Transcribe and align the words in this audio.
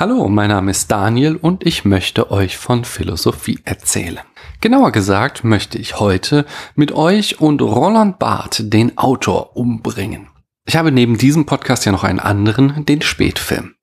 Hallo, 0.00 0.28
mein 0.28 0.50
Name 0.50 0.70
ist 0.70 0.92
Daniel 0.92 1.34
und 1.34 1.66
ich 1.66 1.84
möchte 1.84 2.30
euch 2.30 2.56
von 2.56 2.84
Philosophie 2.84 3.58
erzählen. 3.64 4.20
Genauer 4.60 4.92
gesagt 4.92 5.42
möchte 5.42 5.76
ich 5.76 5.98
heute 5.98 6.46
mit 6.76 6.92
euch 6.92 7.40
und 7.40 7.60
Roland 7.60 8.20
Barth, 8.20 8.72
den 8.72 8.96
Autor, 8.96 9.56
umbringen. 9.56 10.28
Ich 10.66 10.76
habe 10.76 10.92
neben 10.92 11.18
diesem 11.18 11.46
Podcast 11.46 11.84
ja 11.84 11.90
noch 11.90 12.04
einen 12.04 12.20
anderen, 12.20 12.86
den 12.86 13.02
Spätfilm. 13.02 13.74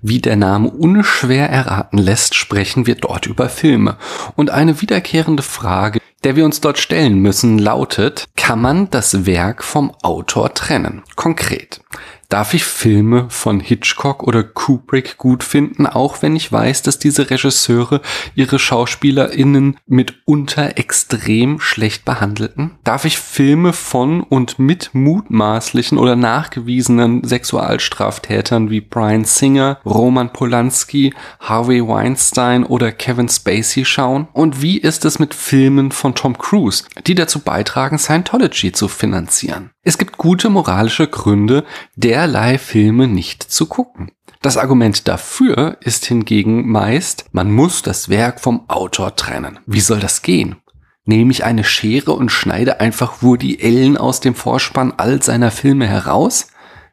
Wie 0.00 0.20
der 0.20 0.36
Name 0.36 0.70
unschwer 0.70 1.50
erraten 1.50 1.98
lässt, 1.98 2.36
sprechen 2.36 2.86
wir 2.86 2.94
dort 2.94 3.26
über 3.26 3.48
Filme. 3.48 3.96
Und 4.36 4.50
eine 4.50 4.80
wiederkehrende 4.80 5.42
Frage, 5.42 5.98
der 6.22 6.36
wir 6.36 6.44
uns 6.44 6.60
dort 6.60 6.78
stellen 6.78 7.18
müssen, 7.18 7.58
lautet, 7.58 8.26
kann 8.36 8.60
man 8.60 8.90
das 8.90 9.26
Werk 9.26 9.64
vom 9.64 9.92
Autor 10.02 10.54
trennen? 10.54 11.02
Konkret. 11.16 11.80
Darf 12.28 12.54
ich 12.54 12.64
Filme 12.64 13.26
von 13.28 13.60
Hitchcock 13.60 14.22
oder 14.22 14.42
Kubrick 14.42 15.18
gut 15.18 15.44
finden, 15.44 15.86
auch 15.86 16.22
wenn 16.22 16.36
ich 16.36 16.50
weiß, 16.50 16.82
dass 16.82 16.98
diese 16.98 17.30
Regisseure 17.30 18.00
ihre 18.34 18.58
SchauspielerInnen 18.58 19.76
mitunter 19.86 20.78
extrem 20.78 21.60
schlecht 21.60 22.04
behandelten? 22.04 22.78
Darf 22.84 23.04
ich 23.04 23.18
Filme 23.18 23.72
von 23.72 24.22
und 24.22 24.58
mit 24.58 24.90
mutmaßlichen 24.92 25.98
oder 25.98 26.16
nachgewiesenen 26.16 27.24
Sexualstraftätern 27.24 28.70
wie 28.70 28.80
Brian 28.80 29.24
Singer, 29.24 29.78
Roman 29.84 30.32
Polanski, 30.32 31.14
Harvey 31.40 31.86
Weinstein 31.86 32.64
oder 32.64 32.92
Kevin 32.92 33.28
Spacey 33.28 33.84
schauen? 33.84 34.28
Und 34.32 34.62
wie 34.62 34.78
ist 34.78 35.04
es 35.04 35.18
mit 35.18 35.34
Filmen 35.34 35.92
von 35.92 36.14
Tom 36.14 36.38
Cruise, 36.38 36.84
die 37.06 37.14
dazu 37.14 37.40
beitragen, 37.40 37.98
Scientology 37.98 38.72
zu 38.72 38.88
finanzieren? 38.88 39.73
Es 39.86 39.98
gibt 39.98 40.16
gute 40.16 40.48
moralische 40.48 41.06
Gründe, 41.06 41.64
derlei 41.94 42.56
Filme 42.56 43.06
nicht 43.06 43.42
zu 43.42 43.66
gucken. 43.66 44.10
Das 44.40 44.56
Argument 44.56 45.06
dafür 45.08 45.76
ist 45.80 46.06
hingegen 46.06 46.70
meist, 46.70 47.26
man 47.32 47.50
muss 47.52 47.82
das 47.82 48.08
Werk 48.08 48.40
vom 48.40 48.68
Autor 48.68 49.14
trennen. 49.14 49.58
Wie 49.66 49.80
soll 49.80 50.00
das 50.00 50.22
gehen? 50.22 50.56
Nehme 51.04 51.32
ich 51.32 51.44
eine 51.44 51.64
Schere 51.64 52.12
und 52.12 52.30
schneide 52.30 52.80
einfach 52.80 53.22
Woody 53.22 53.58
Ellen 53.60 53.98
aus 53.98 54.20
dem 54.20 54.34
Vorspann 54.34 54.94
all 54.96 55.22
seiner 55.22 55.50
Filme 55.50 55.86
heraus? 55.86 56.48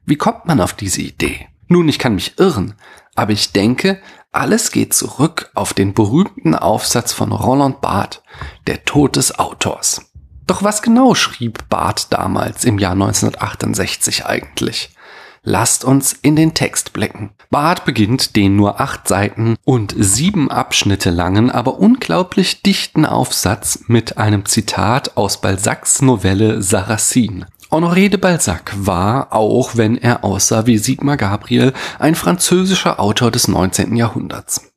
Wie 0.06 0.18
kommt 0.18 0.46
man 0.46 0.60
auf 0.60 0.74
diese 0.74 1.02
Idee? 1.02 1.48
Nun, 1.70 1.88
ich 1.88 1.98
kann 1.98 2.16
mich 2.16 2.38
irren, 2.40 2.74
aber 3.16 3.32
ich 3.32 3.54
denke, 3.54 4.02
alles 4.34 4.72
geht 4.72 4.94
zurück 4.94 5.50
auf 5.54 5.74
den 5.74 5.94
berühmten 5.94 6.56
Aufsatz 6.56 7.14
von 7.14 7.32
Roland 7.32 7.80
Barth, 7.80 8.22
Der 8.68 8.84
Tod 8.84 9.16
des 9.16 9.40
Autors. 9.40 10.11
Doch 10.48 10.64
was 10.64 10.82
genau 10.82 11.16
schrieb 11.16 11.70
Barth 11.70 12.08
damals 12.12 12.66
im 12.66 12.80
Jahr 12.80 12.94
1968 12.94 14.26
eigentlich? 14.26 14.90
Lasst 15.44 15.84
uns 15.84 16.14
in 16.14 16.36
den 16.36 16.54
Text 16.54 16.94
blicken. 16.94 17.32
Barth 17.50 17.84
beginnt 17.84 18.36
den 18.36 18.56
nur 18.56 18.80
acht 18.80 19.08
Seiten 19.08 19.56
und 19.64 19.96
sieben 19.98 20.52
Abschnitte 20.52 21.10
langen, 21.10 21.50
aber 21.50 21.80
unglaublich 21.80 22.62
dichten 22.62 23.08
Aufsatz 23.08 23.86
mit 23.88 24.20
einem 24.20 24.46
Zitat 24.46 25.18
aus 25.18 25.42
Balzacs 25.42 26.04
Novelle 26.04 26.62
Sarracine. 26.62 27.48
Honoré 27.72 28.10
de 28.10 28.18
Balzac 28.18 28.74
war, 28.76 29.34
auch 29.34 29.78
wenn 29.78 29.98
er 29.98 30.24
aussah 30.24 30.68
wie 30.68 30.78
Sigmar 30.78 31.18
Gabriel, 31.18 31.74
ein 31.98 32.16
französischer 32.16 33.00
Autor 33.00 33.32
des 33.32 33.48
19. 33.48 33.96
Jahrhunderts. 33.96 34.71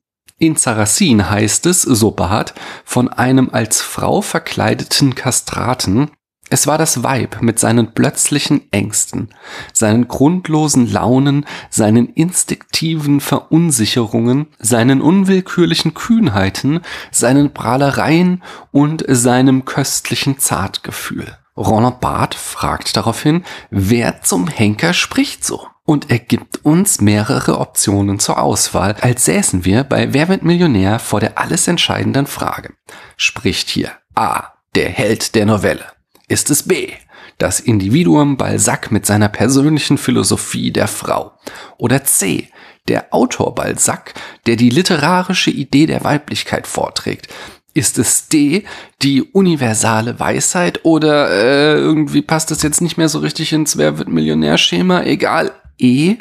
In 0.45 0.57
Sarracin 0.57 1.31
heißt 1.31 1.65
es, 1.65 1.81
so 1.81 2.11
Barth, 2.11 2.53
von 2.85 3.09
einem 3.09 3.49
als 3.51 3.81
Frau 3.81 4.21
verkleideten 4.21 5.15
Kastraten, 5.15 6.11
es 6.51 6.67
war 6.67 6.77
das 6.77 7.03
Weib 7.03 7.41
mit 7.41 7.59
seinen 7.59 7.95
plötzlichen 7.95 8.71
Ängsten, 8.71 9.31
seinen 9.73 10.07
grundlosen 10.07 10.93
Launen, 10.93 11.47
seinen 11.71 12.11
instinktiven 12.11 13.21
Verunsicherungen, 13.21 14.49
seinen 14.59 15.01
unwillkürlichen 15.01 15.95
Kühnheiten, 15.95 16.81
seinen 17.11 17.55
Prahlereien 17.55 18.43
und 18.71 19.03
seinem 19.09 19.65
köstlichen 19.65 20.39
Zartgefühl. 20.39 21.39
Roland 21.57 22.01
Barth 22.01 22.35
fragt 22.35 22.99
daraufhin, 22.99 23.45
wer 23.71 24.21
zum 24.21 24.49
Henker 24.49 24.93
spricht 24.93 25.43
so? 25.43 25.69
Und 25.87 26.11
er 26.11 26.19
gibt 26.19 26.65
uns 26.65 27.03
mehrere 27.03 27.59
Optionen 27.59 28.19
zur 28.19 28.41
Auswahl, 28.41 28.97
als 29.01 29.27
säßen 29.27 29.67
wir 29.67 29.85
bei 29.85 30.15
Wer 30.15 30.29
wird 30.29 30.43
Millionär 30.43 30.99
vor 30.99 31.21
der 31.21 31.39
alles 31.39 31.69
entscheidenden 31.69 32.27
Frage. 32.27 32.73
Spricht 33.19 33.69
hier 33.69 33.93
A, 34.15 34.45
der 34.75 34.89
Held 34.89 35.35
der 35.35 35.45
Novelle? 35.45 35.85
Ist 36.27 36.51
es 36.51 36.63
B, 36.63 36.89
das 37.37 37.61
Individuum 37.61 38.39
Balzac 38.39 38.93
mit 38.93 39.05
seiner 39.05 39.29
persönlichen 39.29 39.99
Philosophie 39.99 40.71
der 40.71 40.89
Frau? 40.89 41.33
Oder 41.77 42.05
C, 42.05 42.49
der 42.89 43.13
Autor 43.13 43.55
Balzac, 43.55 44.15
der 44.47 44.57
die 44.57 44.71
literarische 44.71 45.51
Idee 45.51 45.85
der 45.85 46.03
Weiblichkeit 46.03 46.67
vorträgt, 46.67 47.29
ist 47.75 47.99
es 47.99 48.29
D, 48.29 48.65
die 49.03 49.23
universale 49.23 50.19
Weisheit 50.19 50.85
oder 50.85 51.29
äh, 51.31 51.75
irgendwie 51.75 52.23
passt 52.23 52.51
das 52.51 52.63
jetzt 52.63 52.81
nicht 52.81 52.97
mehr 52.97 53.09
so 53.09 53.19
richtig 53.19 53.53
ins 53.53 53.77
Wer 53.77 53.99
wird 53.99 54.09
Millionär-Schema? 54.09 55.03
Egal. 55.03 55.53
E, 55.79 56.17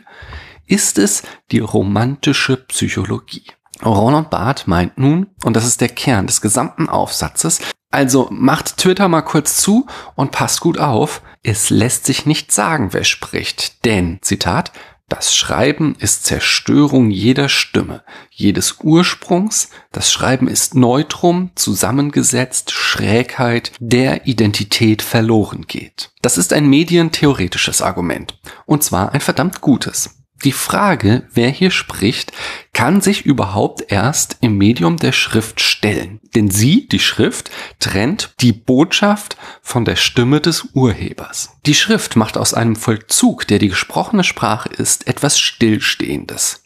ist 0.65 0.97
es 0.97 1.23
die 1.51 1.59
romantische 1.59 2.57
Psychologie? 2.57 3.45
Roland 3.83 4.29
Barth 4.29 4.67
meint 4.67 4.97
nun, 4.97 5.27
und 5.43 5.55
das 5.55 5.65
ist 5.65 5.81
der 5.81 5.89
Kern 5.89 6.27
des 6.27 6.41
gesamten 6.41 6.87
Aufsatzes, 6.89 7.59
also 7.91 8.27
macht 8.31 8.77
Twitter 8.77 9.07
mal 9.07 9.21
kurz 9.21 9.57
zu 9.57 9.85
und 10.15 10.31
passt 10.31 10.61
gut 10.61 10.79
auf, 10.79 11.21
es 11.43 11.69
lässt 11.69 12.05
sich 12.05 12.25
nicht 12.25 12.51
sagen, 12.51 12.93
wer 12.93 13.03
spricht, 13.03 13.85
denn, 13.85 14.19
Zitat, 14.21 14.71
das 15.09 15.35
Schreiben 15.35 15.95
ist 15.99 16.25
Zerstörung 16.25 17.11
jeder 17.11 17.49
Stimme, 17.49 18.03
jedes 18.31 18.77
Ursprungs. 18.81 19.69
Das 19.91 20.11
Schreiben 20.11 20.47
ist 20.47 20.75
Neutrum, 20.75 21.51
zusammengesetzt, 21.55 22.71
Schrägheit, 22.71 23.73
der 23.79 24.25
Identität 24.25 25.01
verloren 25.01 25.65
geht. 25.67 26.11
Das 26.21 26.37
ist 26.37 26.53
ein 26.53 26.67
medientheoretisches 26.67 27.81
Argument. 27.81 28.39
Und 28.65 28.83
zwar 28.83 29.11
ein 29.13 29.21
verdammt 29.21 29.61
gutes. 29.61 30.22
Die 30.43 30.51
Frage, 30.51 31.23
wer 31.33 31.49
hier 31.49 31.71
spricht, 31.71 32.33
kann 32.73 32.99
sich 32.99 33.25
überhaupt 33.25 33.91
erst 33.91 34.37
im 34.41 34.57
Medium 34.57 34.97
der 34.97 35.13
Schrift 35.13 35.61
stellen. 35.61 36.19
Denn 36.35 36.51
sie, 36.51 36.87
die 36.87 36.99
Schrift, 36.99 37.49
trennt 37.79 38.33
die 38.41 38.51
Botschaft 38.51 39.37
von 39.61 39.85
der 39.85 39.95
Stimme 39.95 40.41
des 40.41 40.65
Urhebers. 40.73 41.51
Die 41.65 41.75
Schrift 41.75 42.17
macht 42.17 42.37
aus 42.37 42.53
einem 42.53 42.75
Vollzug, 42.75 43.47
der 43.47 43.59
die 43.59 43.69
gesprochene 43.69 44.25
Sprache 44.25 44.69
ist, 44.69 45.07
etwas 45.07 45.39
Stillstehendes. 45.39 46.62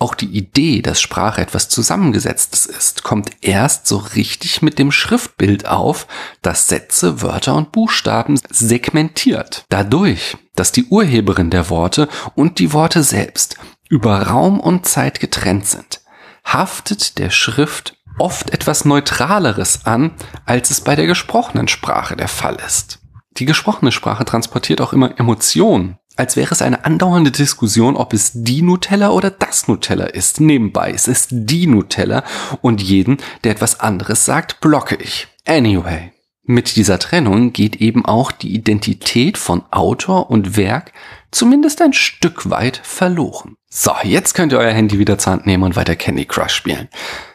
Auch 0.00 0.14
die 0.14 0.34
Idee, 0.34 0.80
dass 0.80 0.98
Sprache 0.98 1.42
etwas 1.42 1.68
Zusammengesetztes 1.68 2.64
ist, 2.64 3.02
kommt 3.02 3.32
erst 3.42 3.86
so 3.86 3.98
richtig 3.98 4.62
mit 4.62 4.78
dem 4.78 4.92
Schriftbild 4.92 5.68
auf, 5.68 6.06
das 6.40 6.68
Sätze, 6.68 7.20
Wörter 7.20 7.54
und 7.54 7.70
Buchstaben 7.70 8.40
segmentiert. 8.48 9.66
Dadurch, 9.68 10.38
dass 10.56 10.72
die 10.72 10.86
Urheberin 10.86 11.50
der 11.50 11.68
Worte 11.68 12.08
und 12.34 12.60
die 12.60 12.72
Worte 12.72 13.02
selbst 13.02 13.56
über 13.90 14.22
Raum 14.22 14.58
und 14.58 14.86
Zeit 14.86 15.20
getrennt 15.20 15.66
sind, 15.66 16.00
haftet 16.46 17.18
der 17.18 17.28
Schrift 17.28 17.98
oft 18.18 18.54
etwas 18.54 18.86
Neutraleres 18.86 19.84
an, 19.84 20.12
als 20.46 20.70
es 20.70 20.80
bei 20.80 20.96
der 20.96 21.06
gesprochenen 21.06 21.68
Sprache 21.68 22.16
der 22.16 22.28
Fall 22.28 22.56
ist. 22.66 23.00
Die 23.36 23.44
gesprochene 23.44 23.92
Sprache 23.92 24.24
transportiert 24.24 24.80
auch 24.80 24.94
immer 24.94 25.18
Emotionen 25.20 25.99
als 26.20 26.36
wäre 26.36 26.52
es 26.52 26.60
eine 26.60 26.84
andauernde 26.84 27.30
Diskussion, 27.30 27.96
ob 27.96 28.12
es 28.12 28.32
die 28.34 28.60
Nutella 28.60 29.08
oder 29.08 29.30
das 29.30 29.68
Nutella 29.68 30.04
ist. 30.04 30.38
Nebenbei, 30.38 30.92
es 30.92 31.08
ist 31.08 31.28
die 31.30 31.66
Nutella 31.66 32.24
und 32.60 32.82
jeden, 32.82 33.16
der 33.42 33.52
etwas 33.52 33.80
anderes 33.80 34.26
sagt, 34.26 34.60
blocke 34.60 34.96
ich. 34.96 35.28
Anyway. 35.46 36.12
Mit 36.42 36.76
dieser 36.76 36.98
Trennung 36.98 37.52
geht 37.54 37.76
eben 37.76 38.04
auch 38.04 38.32
die 38.32 38.54
Identität 38.54 39.38
von 39.38 39.62
Autor 39.70 40.30
und 40.30 40.56
Werk 40.58 40.92
zumindest 41.30 41.80
ein 41.80 41.94
Stück 41.94 42.50
weit 42.50 42.80
verloren. 42.82 43.56
So, 43.70 43.92
jetzt 44.02 44.34
könnt 44.34 44.52
ihr 44.52 44.58
euer 44.58 44.72
Handy 44.72 44.98
wieder 44.98 45.16
zur 45.16 45.32
Hand 45.32 45.46
nehmen 45.46 45.62
und 45.62 45.76
weiter 45.76 45.96
Candy 45.96 46.26
Crush 46.26 46.52
spielen. 46.52 46.88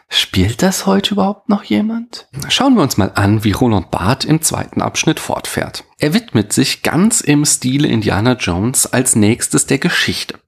Spielt 0.08 0.62
das 0.62 0.86
heute 0.86 1.14
überhaupt 1.14 1.48
noch 1.48 1.64
jemand? 1.64 2.28
Schauen 2.48 2.74
wir 2.74 2.82
uns 2.82 2.96
mal 2.96 3.10
an, 3.16 3.42
wie 3.42 3.50
Roland 3.50 3.90
Barth 3.90 4.24
im 4.24 4.40
zweiten 4.40 4.80
Abschnitt 4.80 5.18
fortfährt. 5.18 5.84
Er 5.98 6.14
widmet 6.14 6.52
sich 6.52 6.82
ganz 6.82 7.20
im 7.20 7.44
Stile 7.44 7.88
Indiana 7.88 8.34
Jones 8.34 8.86
als 8.86 9.16
nächstes 9.16 9.66
der 9.66 9.78
Geschichte. 9.78 10.38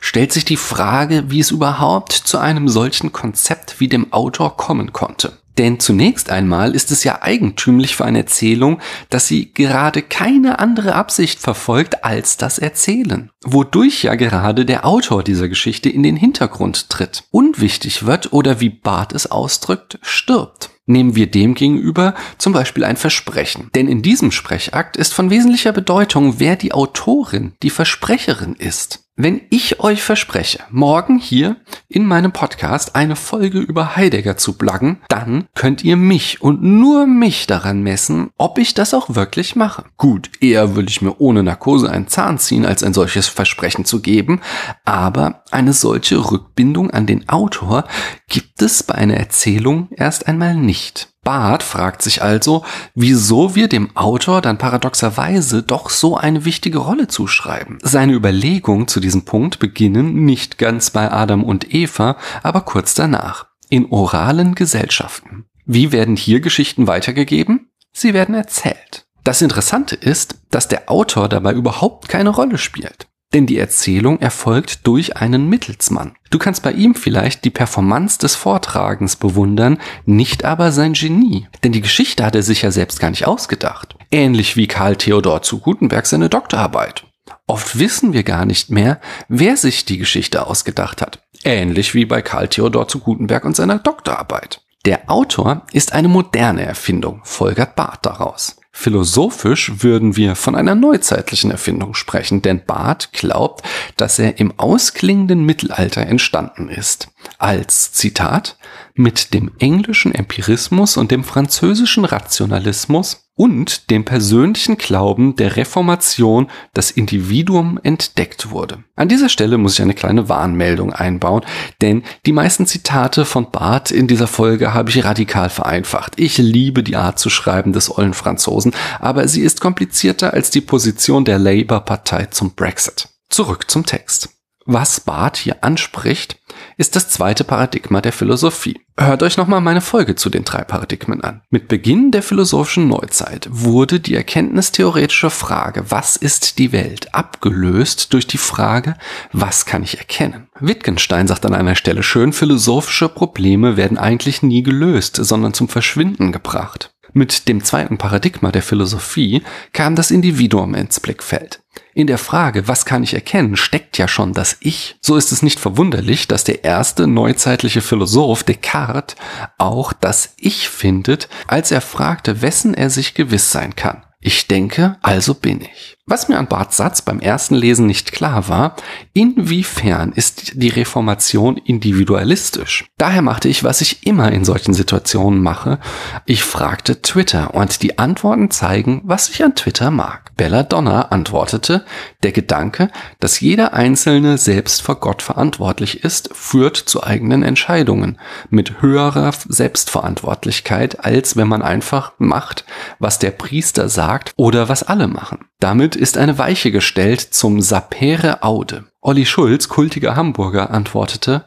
Stellt 0.00 0.32
sich 0.32 0.44
die 0.44 0.56
Frage, 0.56 1.24
wie 1.28 1.40
es 1.40 1.50
überhaupt 1.50 2.12
zu 2.12 2.38
einem 2.38 2.68
solchen 2.68 3.12
Konzept 3.12 3.80
wie 3.80 3.88
dem 3.88 4.12
Autor 4.12 4.56
kommen 4.56 4.92
konnte. 4.92 5.41
Denn 5.58 5.80
zunächst 5.80 6.30
einmal 6.30 6.74
ist 6.74 6.90
es 6.90 7.04
ja 7.04 7.20
eigentümlich 7.20 7.96
für 7.96 8.04
eine 8.04 8.18
Erzählung, 8.18 8.80
dass 9.10 9.26
sie 9.26 9.52
gerade 9.52 10.00
keine 10.02 10.58
andere 10.58 10.94
Absicht 10.94 11.40
verfolgt 11.40 12.04
als 12.04 12.38
das 12.38 12.58
Erzählen, 12.58 13.30
wodurch 13.44 14.04
ja 14.04 14.14
gerade 14.14 14.64
der 14.64 14.86
Autor 14.86 15.22
dieser 15.22 15.48
Geschichte 15.48 15.90
in 15.90 16.02
den 16.02 16.16
Hintergrund 16.16 16.88
tritt, 16.88 17.24
unwichtig 17.30 18.06
wird 18.06 18.32
oder 18.32 18.60
wie 18.60 18.70
Barth 18.70 19.12
es 19.12 19.30
ausdrückt, 19.30 19.98
stirbt. 20.00 20.70
Nehmen 20.86 21.14
wir 21.14 21.30
dem 21.30 21.54
gegenüber 21.54 22.14
zum 22.38 22.52
Beispiel 22.52 22.84
ein 22.84 22.96
Versprechen. 22.96 23.70
Denn 23.74 23.86
in 23.86 24.02
diesem 24.02 24.32
Sprechakt 24.32 24.96
ist 24.96 25.14
von 25.14 25.30
wesentlicher 25.30 25.72
Bedeutung, 25.72 26.40
wer 26.40 26.56
die 26.56 26.72
Autorin, 26.72 27.52
die 27.62 27.70
Versprecherin 27.70 28.54
ist. 28.54 29.01
Wenn 29.14 29.42
ich 29.50 29.80
euch 29.80 30.02
verspreche, 30.02 30.60
morgen 30.70 31.18
hier 31.18 31.56
in 31.86 32.06
meinem 32.06 32.32
Podcast 32.32 32.96
eine 32.96 33.14
Folge 33.14 33.58
über 33.58 33.94
Heidegger 33.94 34.38
zu 34.38 34.56
blaggen, 34.56 35.02
dann 35.08 35.48
könnt 35.54 35.84
ihr 35.84 35.98
mich 35.98 36.40
und 36.40 36.62
nur 36.62 37.06
mich 37.06 37.46
daran 37.46 37.82
messen, 37.82 38.30
ob 38.38 38.56
ich 38.56 38.72
das 38.72 38.94
auch 38.94 39.14
wirklich 39.14 39.54
mache. 39.54 39.84
Gut, 39.98 40.30
eher 40.40 40.76
würde 40.76 40.88
ich 40.88 41.02
mir 41.02 41.20
ohne 41.20 41.42
Narkose 41.42 41.90
einen 41.90 42.08
Zahn 42.08 42.38
ziehen, 42.38 42.64
als 42.64 42.82
ein 42.82 42.94
solches 42.94 43.28
Versprechen 43.28 43.84
zu 43.84 44.00
geben, 44.00 44.40
aber 44.86 45.44
eine 45.50 45.74
solche 45.74 46.30
Rückbindung 46.30 46.90
an 46.90 47.06
den 47.06 47.28
Autor 47.28 47.84
gibt 48.28 48.62
es 48.62 48.82
bei 48.82 48.94
einer 48.94 49.18
Erzählung 49.18 49.90
erst 49.94 50.26
einmal 50.26 50.54
nicht. 50.54 51.11
Barth 51.24 51.62
fragt 51.62 52.02
sich 52.02 52.22
also, 52.22 52.64
wieso 52.94 53.54
wir 53.54 53.68
dem 53.68 53.96
Autor 53.96 54.40
dann 54.40 54.58
paradoxerweise 54.58 55.62
doch 55.62 55.88
so 55.88 56.16
eine 56.16 56.44
wichtige 56.44 56.78
Rolle 56.78 57.06
zuschreiben. 57.06 57.78
Seine 57.82 58.14
Überlegungen 58.14 58.88
zu 58.88 58.98
diesem 58.98 59.24
Punkt 59.24 59.60
beginnen 59.60 60.24
nicht 60.24 60.58
ganz 60.58 60.90
bei 60.90 61.12
Adam 61.12 61.44
und 61.44 61.72
Eva, 61.72 62.16
aber 62.42 62.62
kurz 62.62 62.94
danach. 62.94 63.46
In 63.68 63.90
oralen 63.90 64.56
Gesellschaften. 64.56 65.46
Wie 65.64 65.92
werden 65.92 66.16
hier 66.16 66.40
Geschichten 66.40 66.88
weitergegeben? 66.88 67.70
Sie 67.92 68.14
werden 68.14 68.34
erzählt. 68.34 69.06
Das 69.22 69.40
Interessante 69.40 69.94
ist, 69.94 70.40
dass 70.50 70.66
der 70.66 70.90
Autor 70.90 71.28
dabei 71.28 71.52
überhaupt 71.52 72.08
keine 72.08 72.30
Rolle 72.30 72.58
spielt. 72.58 73.06
Denn 73.34 73.46
die 73.46 73.58
Erzählung 73.58 74.20
erfolgt 74.20 74.86
durch 74.86 75.16
einen 75.16 75.48
Mittelsmann. 75.48 76.14
Du 76.30 76.38
kannst 76.38 76.62
bei 76.62 76.72
ihm 76.72 76.94
vielleicht 76.94 77.44
die 77.44 77.50
Performance 77.50 78.18
des 78.18 78.34
Vortragens 78.34 79.16
bewundern, 79.16 79.78
nicht 80.04 80.44
aber 80.44 80.72
sein 80.72 80.92
Genie. 80.92 81.48
Denn 81.64 81.72
die 81.72 81.80
Geschichte 81.80 82.24
hat 82.24 82.34
er 82.34 82.42
sich 82.42 82.62
ja 82.62 82.70
selbst 82.70 83.00
gar 83.00 83.10
nicht 83.10 83.26
ausgedacht. 83.26 83.96
Ähnlich 84.10 84.56
wie 84.56 84.66
Karl 84.66 84.96
Theodor 84.96 85.42
zu 85.42 85.60
Gutenberg 85.60 86.06
seine 86.06 86.28
Doktorarbeit. 86.28 87.04
Oft 87.46 87.78
wissen 87.78 88.12
wir 88.12 88.22
gar 88.22 88.46
nicht 88.46 88.70
mehr, 88.70 89.00
wer 89.28 89.56
sich 89.56 89.84
die 89.84 89.98
Geschichte 89.98 90.46
ausgedacht 90.46 91.02
hat. 91.02 91.22
Ähnlich 91.44 91.94
wie 91.94 92.04
bei 92.04 92.22
Karl 92.22 92.48
Theodor 92.48 92.88
zu 92.88 93.00
Gutenberg 93.00 93.44
und 93.44 93.56
seiner 93.56 93.78
Doktorarbeit. 93.78 94.60
Der 94.84 95.10
Autor 95.10 95.62
ist 95.72 95.92
eine 95.92 96.08
moderne 96.08 96.64
Erfindung, 96.64 97.20
folgert 97.24 97.76
Barth 97.76 98.04
daraus. 98.04 98.56
Philosophisch 98.82 99.84
würden 99.84 100.16
wir 100.16 100.34
von 100.34 100.56
einer 100.56 100.74
neuzeitlichen 100.74 101.52
Erfindung 101.52 101.94
sprechen, 101.94 102.42
denn 102.42 102.64
Barth 102.64 103.12
glaubt, 103.12 103.64
dass 103.96 104.18
er 104.18 104.40
im 104.40 104.58
ausklingenden 104.58 105.46
Mittelalter 105.46 106.04
entstanden 106.04 106.68
ist. 106.68 107.06
Als 107.38 107.92
Zitat 107.92 108.56
mit 108.94 109.34
dem 109.34 109.52
englischen 109.60 110.12
Empirismus 110.12 110.96
und 110.96 111.12
dem 111.12 111.22
französischen 111.22 112.04
Rationalismus 112.04 113.21
und 113.34 113.90
dem 113.90 114.04
persönlichen 114.04 114.76
Glauben 114.76 115.36
der 115.36 115.56
Reformation 115.56 116.50
das 116.74 116.90
Individuum 116.90 117.80
entdeckt 117.82 118.50
wurde. 118.50 118.84
An 118.94 119.08
dieser 119.08 119.28
Stelle 119.28 119.58
muss 119.58 119.74
ich 119.74 119.82
eine 119.82 119.94
kleine 119.94 120.28
Warnmeldung 120.28 120.92
einbauen, 120.92 121.44
denn 121.80 122.02
die 122.26 122.32
meisten 122.32 122.66
Zitate 122.66 123.24
von 123.24 123.50
Barth 123.50 123.90
in 123.90 124.06
dieser 124.06 124.26
Folge 124.26 124.74
habe 124.74 124.90
ich 124.90 125.04
radikal 125.04 125.48
vereinfacht. 125.48 126.14
Ich 126.16 126.38
liebe 126.38 126.82
die 126.82 126.96
Art 126.96 127.18
zu 127.18 127.30
schreiben 127.30 127.72
des 127.72 127.96
ollen 127.96 128.14
Franzosen, 128.14 128.72
aber 129.00 129.26
sie 129.28 129.40
ist 129.40 129.60
komplizierter 129.60 130.32
als 130.34 130.50
die 130.50 130.60
Position 130.60 131.24
der 131.24 131.38
Labour-Partei 131.38 132.26
zum 132.26 132.54
Brexit. 132.54 133.08
Zurück 133.30 133.70
zum 133.70 133.86
Text. 133.86 134.28
Was 134.64 135.00
Barth 135.00 135.36
hier 135.36 135.64
anspricht, 135.64 136.38
ist 136.76 136.94
das 136.94 137.08
zweite 137.08 137.44
Paradigma 137.44 138.00
der 138.00 138.12
Philosophie. 138.12 138.80
Hört 138.96 139.22
euch 139.22 139.36
nochmal 139.36 139.60
meine 139.60 139.80
Folge 139.80 140.14
zu 140.14 140.30
den 140.30 140.44
drei 140.44 140.62
Paradigmen 140.62 141.22
an. 141.22 141.42
Mit 141.50 141.66
Beginn 141.66 142.10
der 142.10 142.22
philosophischen 142.22 142.88
Neuzeit 142.88 143.48
wurde 143.50 144.00
die 144.00 144.14
erkenntnistheoretische 144.14 145.30
Frage, 145.30 145.90
was 145.90 146.16
ist 146.16 146.58
die 146.58 146.72
Welt, 146.72 147.14
abgelöst 147.14 148.12
durch 148.12 148.26
die 148.26 148.38
Frage, 148.38 148.94
was 149.32 149.66
kann 149.66 149.82
ich 149.82 149.98
erkennen? 149.98 150.48
Wittgenstein 150.60 151.26
sagt 151.26 151.46
an 151.46 151.54
einer 151.54 151.74
Stelle 151.74 152.02
schön, 152.02 152.32
philosophische 152.32 153.08
Probleme 153.08 153.76
werden 153.76 153.98
eigentlich 153.98 154.42
nie 154.42 154.62
gelöst, 154.62 155.16
sondern 155.16 155.54
zum 155.54 155.68
Verschwinden 155.68 156.30
gebracht. 156.30 156.92
Mit 157.14 157.48
dem 157.48 157.62
zweiten 157.64 157.98
Paradigma 157.98 158.52
der 158.52 158.62
Philosophie 158.62 159.42
kam 159.72 159.96
das 159.96 160.10
Individuum 160.10 160.74
ins 160.74 161.00
Blickfeld. 161.00 161.61
In 161.94 162.06
der 162.06 162.18
Frage, 162.18 162.68
was 162.68 162.84
kann 162.86 163.02
ich 163.02 163.14
erkennen, 163.14 163.56
steckt 163.56 163.98
ja 163.98 164.08
schon 164.08 164.32
das 164.32 164.56
Ich. 164.60 164.96
So 165.00 165.16
ist 165.16 165.32
es 165.32 165.42
nicht 165.42 165.60
verwunderlich, 165.60 166.26
dass 166.26 166.44
der 166.44 166.64
erste 166.64 167.06
neuzeitliche 167.06 167.82
Philosoph 167.82 168.44
Descartes 168.44 169.16
auch 169.58 169.92
das 169.92 170.34
Ich 170.38 170.68
findet, 170.68 171.28
als 171.46 171.70
er 171.70 171.80
fragte, 171.80 172.40
wessen 172.40 172.74
er 172.74 172.90
sich 172.90 173.14
gewiss 173.14 173.50
sein 173.50 173.76
kann. 173.76 174.04
Ich 174.20 174.46
denke, 174.46 174.96
also 175.02 175.34
bin 175.34 175.60
ich. 175.62 175.98
Was 176.04 176.28
mir 176.28 176.36
an 176.36 176.48
Barths 176.48 176.78
Satz 176.78 177.00
beim 177.02 177.20
ersten 177.20 177.54
Lesen 177.54 177.86
nicht 177.86 178.10
klar 178.10 178.48
war, 178.48 178.74
inwiefern 179.12 180.10
ist 180.10 180.50
die 180.56 180.68
Reformation 180.68 181.56
individualistisch? 181.58 182.86
Daher 182.98 183.22
machte 183.22 183.48
ich, 183.48 183.62
was 183.62 183.80
ich 183.80 184.04
immer 184.04 184.32
in 184.32 184.44
solchen 184.44 184.74
Situationen 184.74 185.40
mache. 185.40 185.78
Ich 186.26 186.42
fragte 186.42 187.02
Twitter 187.02 187.54
und 187.54 187.82
die 187.84 188.00
Antworten 188.00 188.50
zeigen, 188.50 189.00
was 189.04 189.28
ich 189.28 189.44
an 189.44 189.54
Twitter 189.54 189.92
mag. 189.92 190.32
Belladonna 190.36 191.02
antwortete, 191.02 191.84
der 192.24 192.32
Gedanke, 192.32 192.90
dass 193.20 193.38
jeder 193.38 193.72
Einzelne 193.72 194.38
selbst 194.38 194.82
vor 194.82 194.96
Gott 194.96 195.22
verantwortlich 195.22 196.02
ist, 196.02 196.30
führt 196.34 196.76
zu 196.76 197.04
eigenen 197.04 197.44
Entscheidungen 197.44 198.18
mit 198.50 198.82
höherer 198.82 199.32
Selbstverantwortlichkeit, 199.48 201.04
als 201.04 201.36
wenn 201.36 201.46
man 201.46 201.62
einfach 201.62 202.14
macht, 202.18 202.64
was 202.98 203.20
der 203.20 203.30
Priester 203.30 203.88
sagt 203.88 204.32
oder 204.36 204.68
was 204.68 204.82
alle 204.82 205.06
machen. 205.06 205.46
Damit 205.62 205.94
ist 205.94 206.18
eine 206.18 206.38
Weiche 206.38 206.72
gestellt 206.72 207.20
zum 207.20 207.60
Sapere 207.60 208.42
Aude. 208.42 208.86
Olli 209.00 209.24
Schulz, 209.24 209.68
kultiger 209.68 210.16
Hamburger, 210.16 210.72
antwortete, 210.72 211.44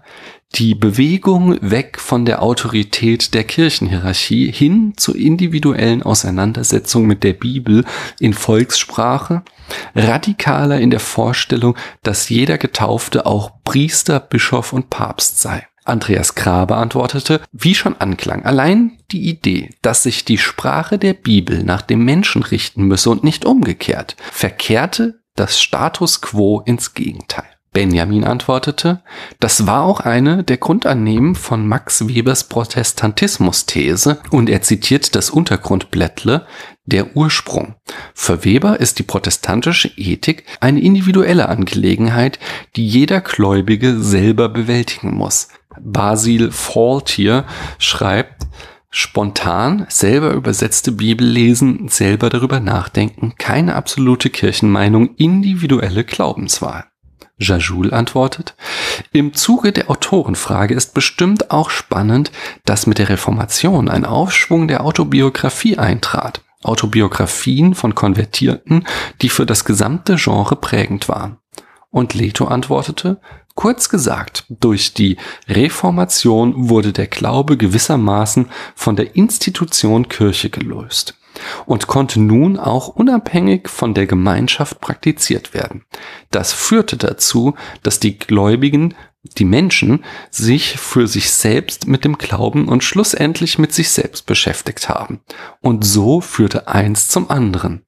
die 0.54 0.74
Bewegung 0.74 1.58
weg 1.60 2.00
von 2.00 2.24
der 2.24 2.42
Autorität 2.42 3.34
der 3.34 3.44
Kirchenhierarchie 3.44 4.50
hin 4.50 4.94
zur 4.96 5.18
individuellen 5.18 6.02
Auseinandersetzung 6.02 7.08
mit 7.08 7.26
der 7.26 7.34
Bibel 7.34 7.84
in 8.18 8.34
Volkssprache, 8.34 9.44
radikaler 9.96 10.80
in 10.80 10.92
der 10.92 11.02
Vorstellung, 11.02 11.76
dass 12.02 12.30
jeder 12.30 12.58
Getaufte 12.58 13.26
auch 13.26 13.52
Priester, 13.66 14.22
Bischof 14.22 14.72
und 14.72 14.90
Papst 14.90 15.42
sei. 15.42 15.68
Andreas 15.86 16.36
Grabe 16.36 16.76
antwortete, 16.76 17.42
wie 17.52 17.76
schon 17.76 17.96
anklang, 17.98 18.44
allein 18.44 18.98
die 19.12 19.30
Idee, 19.30 19.70
dass 19.82 20.04
sich 20.04 20.26
die 20.26 20.38
Sprache 20.38 20.98
der 20.98 21.14
Bibel 21.14 21.64
nach 21.64 21.84
dem 21.84 22.04
Menschen 22.04 22.44
richten 22.44 22.84
müsse 22.84 23.10
und 23.10 23.24
nicht 23.24 23.46
umgekehrt, 23.46 24.16
verkehrte 24.32 25.22
das 25.36 25.62
Status 25.62 26.22
quo 26.22 26.62
ins 26.62 26.94
Gegenteil. 26.94 27.55
Benjamin 27.76 28.24
antwortete, 28.24 29.02
das 29.42 29.68
war 29.68 29.84
auch 29.84 30.00
eine 30.00 30.46
der 30.46 30.56
Grundannehmen 30.56 31.36
von 31.36 31.68
Max 31.68 32.08
Webers 32.08 32.46
Protestantismus-These 32.46 34.22
und 34.32 34.50
er 34.50 34.62
zitiert 34.62 35.14
das 35.14 35.30
Untergrundblättle 35.30 36.48
der 36.86 37.18
Ursprung. 37.18 37.76
Für 38.14 38.46
Weber 38.46 38.80
ist 38.80 38.98
die 38.98 39.04
protestantische 39.04 39.90
Ethik 39.98 40.46
eine 40.62 40.80
individuelle 40.80 41.50
Angelegenheit, 41.50 42.40
die 42.78 42.88
jeder 42.88 43.20
Gläubige 43.20 44.00
selber 44.00 44.48
bewältigen 44.48 45.14
muss. 45.14 45.50
Basil 45.78 46.54
Faultier 46.54 47.44
schreibt, 47.78 48.48
spontan 48.90 49.86
selber 49.90 50.32
übersetzte 50.32 50.94
Bibel 50.94 51.28
lesen, 51.28 51.90
selber 51.90 52.30
darüber 52.30 52.62
nachdenken, 52.62 53.34
keine 53.38 53.76
absolute 53.76 54.30
Kirchenmeinung, 54.30 55.16
individuelle 55.18 56.06
Glaubenswahl. 56.06 56.86
Jajul 57.38 57.94
antwortet, 57.94 58.56
im 59.12 59.34
Zuge 59.34 59.72
der 59.72 59.90
Autorenfrage 59.90 60.74
ist 60.74 60.94
bestimmt 60.94 61.52
auch 61.52 61.70
spannend, 61.70 62.32
dass 62.64 62.88
mit 62.88 62.98
der 62.98 63.10
Reformation 63.10 63.90
ein 63.90 64.06
Aufschwung 64.06 64.68
der 64.68 64.86
Autobiografie 64.86 65.78
eintrat. 65.78 66.42
Autobiografien 66.64 67.76
von 67.76 67.94
Konvertierten, 67.94 68.86
die 69.22 69.30
für 69.30 69.46
das 69.46 69.66
gesamte 69.66 70.16
Genre 70.16 70.56
prägend 70.56 71.08
waren. 71.08 71.38
Und 71.92 72.14
Leto 72.14 72.46
antwortete, 72.46 73.22
kurz 73.54 73.90
gesagt, 73.90 74.46
durch 74.50 74.94
die 74.94 75.18
Reformation 75.48 76.70
wurde 76.70 76.92
der 76.92 77.08
Glaube 77.08 77.56
gewissermaßen 77.56 78.48
von 78.74 78.96
der 78.96 79.16
Institution 79.16 80.10
Kirche 80.10 80.50
gelöst 80.50 81.16
und 81.66 81.88
konnte 81.88 82.20
nun 82.20 82.58
auch 82.58 82.88
unabhängig 82.88 83.70
von 83.70 83.94
der 83.94 84.06
Gemeinschaft 84.06 84.80
praktiziert 84.82 85.54
werden. 85.54 85.84
Das 86.32 86.54
führte 86.54 86.98
dazu, 86.98 87.56
dass 87.84 88.00
die 88.00 88.18
Gläubigen, 88.18 88.96
die 89.38 89.46
Menschen, 89.46 90.04
sich 90.30 90.80
für 90.80 91.08
sich 91.08 91.32
selbst 91.32 91.88
mit 91.88 92.06
dem 92.06 92.18
Glauben 92.18 92.68
und 92.68 92.84
schlussendlich 92.84 93.58
mit 93.58 93.74
sich 93.74 93.90
selbst 93.90 94.26
beschäftigt 94.26 94.90
haben. 94.90 95.22
Und 95.62 95.84
so 95.84 96.22
führte 96.22 96.68
eins 96.68 97.08
zum 97.08 97.30
anderen. 97.32 97.84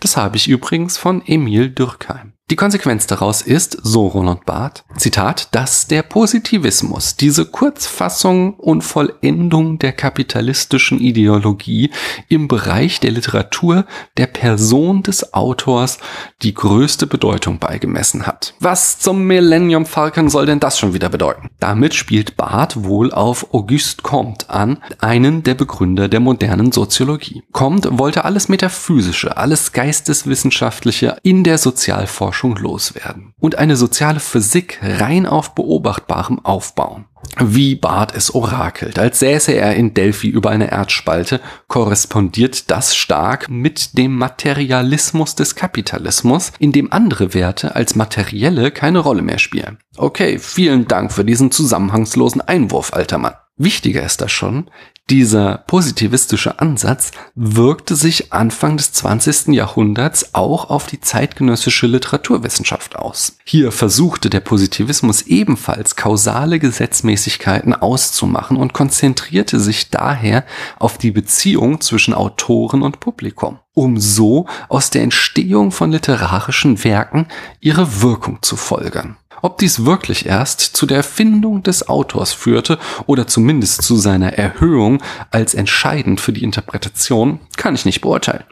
Das 0.00 0.16
habe 0.16 0.36
ich 0.36 0.48
übrigens 0.48 0.96
von 0.96 1.22
Emil 1.26 1.70
Dürkheim. 1.70 2.35
Die 2.48 2.54
Konsequenz 2.54 3.08
daraus 3.08 3.42
ist, 3.42 3.76
so 3.82 4.06
Roland 4.06 4.44
Barth, 4.44 4.84
Zitat, 4.96 5.48
dass 5.50 5.88
der 5.88 6.04
Positivismus, 6.04 7.16
diese 7.16 7.44
Kurzfassung 7.44 8.54
und 8.54 8.82
Vollendung 8.82 9.80
der 9.80 9.90
kapitalistischen 9.90 11.00
Ideologie 11.00 11.90
im 12.28 12.46
Bereich 12.46 13.00
der 13.00 13.10
Literatur 13.10 13.84
der 14.16 14.28
Person 14.28 15.02
des 15.02 15.34
Autors 15.34 15.98
die 16.42 16.54
größte 16.54 17.08
Bedeutung 17.08 17.58
beigemessen 17.58 18.28
hat. 18.28 18.54
Was 18.60 19.00
zum 19.00 19.26
Millennium 19.26 19.84
Falcon 19.84 20.30
soll 20.30 20.46
denn 20.46 20.60
das 20.60 20.78
schon 20.78 20.94
wieder 20.94 21.08
bedeuten? 21.08 21.50
Damit 21.58 21.94
spielt 21.94 22.36
Barth 22.36 22.84
wohl 22.84 23.12
auf 23.12 23.52
Auguste 23.54 24.02
Comte 24.02 24.50
an, 24.50 24.78
einen 25.00 25.42
der 25.42 25.54
Begründer 25.54 26.06
der 26.06 26.20
modernen 26.20 26.70
Soziologie. 26.70 27.42
Comte 27.50 27.98
wollte 27.98 28.24
alles 28.24 28.48
Metaphysische, 28.48 29.36
alles 29.36 29.72
Geisteswissenschaftliche 29.72 31.16
in 31.24 31.42
der 31.42 31.58
Sozialforschung 31.58 32.35
Forschung 32.36 32.56
loswerden 32.56 33.32
und 33.40 33.56
eine 33.56 33.76
soziale 33.76 34.20
Physik 34.20 34.78
rein 34.82 35.24
auf 35.24 35.54
Beobachtbarem 35.54 36.44
aufbauen. 36.44 37.06
Wie 37.38 37.76
Barth 37.76 38.14
es 38.14 38.34
orakelt, 38.34 38.98
als 38.98 39.20
säße 39.20 39.52
er 39.52 39.74
in 39.74 39.94
Delphi 39.94 40.28
über 40.28 40.50
eine 40.50 40.70
Erdspalte, 40.70 41.40
korrespondiert 41.66 42.70
das 42.70 42.94
stark 42.94 43.48
mit 43.48 43.96
dem 43.96 44.14
Materialismus 44.16 45.34
des 45.34 45.54
Kapitalismus, 45.54 46.52
in 46.58 46.72
dem 46.72 46.92
andere 46.92 47.32
Werte 47.32 47.74
als 47.74 47.94
materielle 47.94 48.70
keine 48.70 48.98
Rolle 48.98 49.22
mehr 49.22 49.38
spielen. 49.38 49.78
Okay, 49.96 50.38
vielen 50.38 50.86
Dank 50.86 51.12
für 51.12 51.24
diesen 51.24 51.50
zusammenhangslosen 51.50 52.42
Einwurf, 52.42 52.92
alter 52.92 53.16
Mann. 53.16 53.34
Wichtiger 53.56 54.02
ist 54.02 54.20
das 54.20 54.30
schon, 54.30 54.70
dieser 55.08 55.58
positivistische 55.58 56.58
Ansatz 56.58 57.12
wirkte 57.36 57.94
sich 57.94 58.32
Anfang 58.32 58.76
des 58.76 58.90
20. 58.92 59.54
Jahrhunderts 59.54 60.34
auch 60.34 60.68
auf 60.68 60.86
die 60.86 61.00
zeitgenössische 61.00 61.86
Literaturwissenschaft 61.86 62.96
aus. 62.96 63.38
Hier 63.44 63.70
versuchte 63.70 64.30
der 64.30 64.40
Positivismus 64.40 65.22
ebenfalls 65.22 65.94
kausale 65.94 66.58
Gesetzmäßigkeiten 66.58 67.72
auszumachen 67.72 68.56
und 68.56 68.72
konzentrierte 68.72 69.60
sich 69.60 69.90
daher 69.90 70.44
auf 70.78 70.98
die 70.98 71.12
Beziehung 71.12 71.80
zwischen 71.80 72.12
Autoren 72.12 72.82
und 72.82 72.98
Publikum, 72.98 73.60
um 73.74 74.00
so 74.00 74.46
aus 74.68 74.90
der 74.90 75.02
Entstehung 75.02 75.70
von 75.70 75.92
literarischen 75.92 76.82
Werken 76.82 77.28
ihre 77.60 78.02
Wirkung 78.02 78.42
zu 78.42 78.56
folgern. 78.56 79.16
Ob 79.42 79.58
dies 79.58 79.84
wirklich 79.84 80.26
erst 80.26 80.60
zu 80.60 80.86
der 80.86 80.98
Erfindung 80.98 81.62
des 81.62 81.88
Autors 81.88 82.32
führte 82.32 82.78
oder 83.06 83.26
zumindest 83.26 83.82
zu 83.82 83.96
seiner 83.96 84.32
Erhöhung 84.34 85.02
als 85.30 85.54
entscheidend 85.54 86.20
für 86.20 86.32
die 86.32 86.44
Interpretation, 86.44 87.40
kann 87.56 87.74
ich 87.74 87.84
nicht 87.84 88.00
beurteilen. 88.00 88.44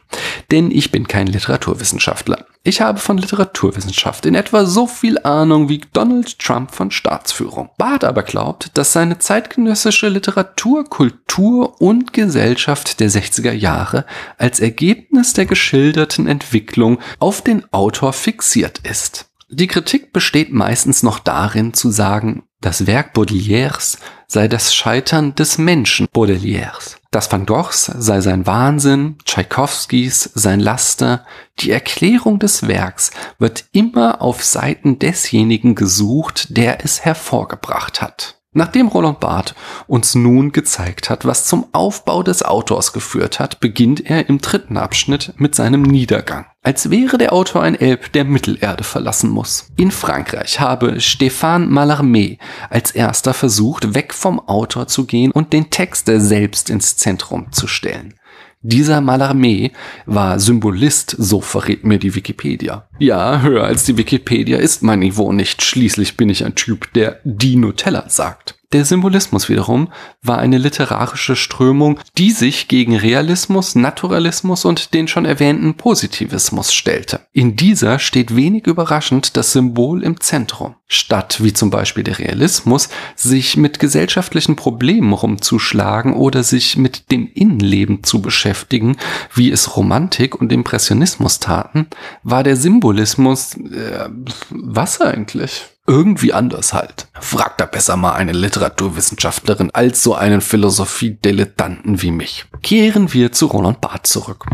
Denn 0.50 0.70
ich 0.70 0.90
bin 0.90 1.08
kein 1.08 1.26
Literaturwissenschaftler. 1.26 2.46
Ich 2.66 2.80
habe 2.80 2.98
von 2.98 3.18
Literaturwissenschaft 3.18 4.24
in 4.24 4.34
etwa 4.34 4.64
so 4.64 4.86
viel 4.86 5.18
Ahnung 5.22 5.68
wie 5.68 5.82
Donald 5.92 6.38
Trump 6.38 6.74
von 6.74 6.90
Staatsführung. 6.90 7.68
Barth 7.76 8.04
aber 8.04 8.22
glaubt, 8.22 8.70
dass 8.74 8.94
seine 8.94 9.18
zeitgenössische 9.18 10.08
Literatur, 10.08 10.84
Kultur 10.84 11.80
und 11.80 12.14
Gesellschaft 12.14 13.00
der 13.00 13.10
60er 13.10 13.52
Jahre 13.52 14.06
als 14.38 14.60
Ergebnis 14.60 15.34
der 15.34 15.44
geschilderten 15.44 16.26
Entwicklung 16.26 17.00
auf 17.18 17.42
den 17.42 17.70
Autor 17.70 18.14
fixiert 18.14 18.78
ist. 18.78 19.26
Die 19.56 19.68
Kritik 19.68 20.12
besteht 20.12 20.52
meistens 20.52 21.04
noch 21.04 21.20
darin 21.20 21.74
zu 21.74 21.92
sagen, 21.92 22.42
das 22.60 22.88
Werk 22.88 23.12
Baudelaires 23.12 23.98
sei 24.26 24.48
das 24.48 24.74
Scheitern 24.74 25.36
des 25.36 25.58
Menschen 25.58 26.08
Baudelaires. 26.12 26.96
Das 27.12 27.30
Van 27.30 27.46
Goghs 27.46 27.84
sei 27.84 28.20
sein 28.20 28.48
Wahnsinn, 28.48 29.16
Tschaikowskis 29.24 30.28
sein 30.34 30.58
Laster. 30.58 31.24
Die 31.60 31.70
Erklärung 31.70 32.40
des 32.40 32.66
Werks 32.66 33.12
wird 33.38 33.66
immer 33.70 34.20
auf 34.22 34.42
Seiten 34.42 34.98
desjenigen 34.98 35.76
gesucht, 35.76 36.56
der 36.56 36.84
es 36.84 37.04
hervorgebracht 37.04 38.02
hat. 38.02 38.40
Nachdem 38.54 38.88
Roland 38.88 39.20
Barth 39.20 39.54
uns 39.86 40.16
nun 40.16 40.50
gezeigt 40.50 41.10
hat, 41.10 41.24
was 41.24 41.46
zum 41.46 41.66
Aufbau 41.70 42.24
des 42.24 42.42
Autors 42.42 42.92
geführt 42.92 43.38
hat, 43.38 43.60
beginnt 43.60 44.00
er 44.04 44.28
im 44.28 44.38
dritten 44.40 44.78
Abschnitt 44.78 45.34
mit 45.36 45.54
seinem 45.54 45.82
Niedergang. 45.82 46.46
Als 46.66 46.88
wäre 46.88 47.18
der 47.18 47.34
Autor 47.34 47.62
ein 47.62 47.74
Elb, 47.74 48.10
der 48.12 48.24
Mittelerde 48.24 48.84
verlassen 48.84 49.28
muss. 49.28 49.66
In 49.76 49.90
Frankreich 49.90 50.60
habe 50.60 50.98
Stéphane 50.98 51.68
Mallarmé 51.68 52.38
als 52.70 52.90
erster 52.90 53.34
versucht, 53.34 53.94
weg 53.94 54.14
vom 54.14 54.40
Autor 54.40 54.86
zu 54.86 55.04
gehen 55.04 55.30
und 55.30 55.52
den 55.52 55.68
Text 55.68 56.06
selbst 56.06 56.70
ins 56.70 56.96
Zentrum 56.96 57.52
zu 57.52 57.66
stellen. 57.66 58.14
Dieser 58.62 59.00
Mallarmé 59.00 59.72
war 60.06 60.40
Symbolist, 60.40 61.14
so 61.18 61.42
verrät 61.42 61.84
mir 61.84 61.98
die 61.98 62.14
Wikipedia. 62.14 62.88
Ja, 62.98 63.42
höher 63.42 63.64
als 63.64 63.84
die 63.84 63.98
Wikipedia 63.98 64.56
ist 64.56 64.82
mein 64.82 65.00
Niveau 65.00 65.32
nicht. 65.32 65.62
Schließlich 65.62 66.16
bin 66.16 66.30
ich 66.30 66.46
ein 66.46 66.54
Typ, 66.54 66.90
der 66.94 67.20
die 67.24 67.56
Nutella 67.56 68.08
sagt. 68.08 68.54
Der 68.74 68.84
Symbolismus 68.84 69.48
wiederum 69.48 69.92
war 70.20 70.38
eine 70.38 70.58
literarische 70.58 71.36
Strömung, 71.36 72.00
die 72.18 72.32
sich 72.32 72.66
gegen 72.66 72.96
Realismus, 72.96 73.76
Naturalismus 73.76 74.64
und 74.64 74.94
den 74.94 75.06
schon 75.06 75.26
erwähnten 75.26 75.74
Positivismus 75.74 76.74
stellte. 76.74 77.20
In 77.32 77.54
dieser 77.54 78.00
steht 78.00 78.34
wenig 78.34 78.66
überraschend 78.66 79.36
das 79.36 79.52
Symbol 79.52 80.02
im 80.02 80.20
Zentrum. 80.20 80.74
Statt, 80.88 81.38
wie 81.40 81.52
zum 81.52 81.70
Beispiel 81.70 82.02
der 82.02 82.18
Realismus, 82.18 82.88
sich 83.14 83.56
mit 83.56 83.78
gesellschaftlichen 83.78 84.56
Problemen 84.56 85.12
rumzuschlagen 85.12 86.12
oder 86.12 86.42
sich 86.42 86.76
mit 86.76 87.12
dem 87.12 87.30
Innenleben 87.32 88.02
zu 88.02 88.20
beschäftigen, 88.20 88.96
wie 89.32 89.52
es 89.52 89.76
Romantik 89.76 90.34
und 90.40 90.50
Impressionismus 90.50 91.38
taten, 91.38 91.86
war 92.24 92.42
der 92.42 92.56
Symbolismus, 92.56 93.54
äh, 93.54 94.08
was 94.50 95.00
eigentlich? 95.00 95.62
Irgendwie 95.86 96.32
anders 96.32 96.72
halt. 96.72 97.08
Fragt 97.20 97.60
da 97.60 97.66
besser 97.66 97.96
mal 97.96 98.14
eine 98.14 98.32
Literaturwissenschaftlerin 98.32 99.70
als 99.72 100.02
so 100.02 100.14
einen 100.14 100.40
Philosophie-Dilettanten 100.40 102.00
wie 102.00 102.10
mich. 102.10 102.46
Kehren 102.62 103.12
wir 103.12 103.32
zu 103.32 103.46
Roland 103.46 103.80
Barth 103.80 104.06
zurück. 104.06 104.46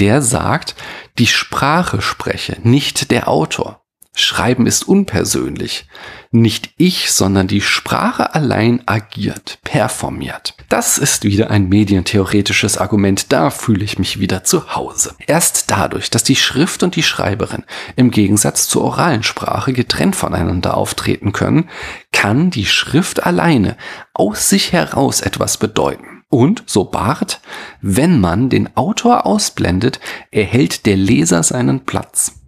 Der 0.00 0.22
sagt, 0.22 0.74
die 1.18 1.28
Sprache 1.28 2.02
spreche, 2.02 2.58
nicht 2.62 3.10
der 3.12 3.28
Autor. 3.28 3.83
Schreiben 4.16 4.68
ist 4.68 4.86
unpersönlich. 4.86 5.88
Nicht 6.30 6.70
ich, 6.76 7.10
sondern 7.10 7.48
die 7.48 7.60
Sprache 7.60 8.32
allein 8.34 8.82
agiert, 8.86 9.58
performiert. 9.64 10.54
Das 10.68 10.98
ist 10.98 11.24
wieder 11.24 11.50
ein 11.50 11.68
medientheoretisches 11.68 12.78
Argument, 12.78 13.32
da 13.32 13.50
fühle 13.50 13.84
ich 13.84 13.98
mich 13.98 14.20
wieder 14.20 14.44
zu 14.44 14.76
Hause. 14.76 15.16
Erst 15.26 15.72
dadurch, 15.72 16.10
dass 16.10 16.22
die 16.22 16.36
Schrift 16.36 16.84
und 16.84 16.94
die 16.94 17.02
Schreiberin 17.02 17.64
im 17.96 18.12
Gegensatz 18.12 18.68
zur 18.68 18.84
oralen 18.84 19.24
Sprache 19.24 19.72
getrennt 19.72 20.14
voneinander 20.14 20.76
auftreten 20.76 21.32
können, 21.32 21.68
kann 22.12 22.50
die 22.50 22.66
Schrift 22.66 23.26
alleine 23.26 23.76
aus 24.12 24.48
sich 24.48 24.72
heraus 24.72 25.22
etwas 25.22 25.58
bedeuten. 25.58 26.22
Und, 26.28 26.62
so 26.66 26.84
Barth, 26.84 27.40
wenn 27.80 28.20
man 28.20 28.48
den 28.48 28.76
Autor 28.76 29.26
ausblendet, 29.26 29.98
erhält 30.30 30.86
der 30.86 30.96
Leser 30.96 31.42
seinen 31.42 31.84
Platz. 31.84 32.43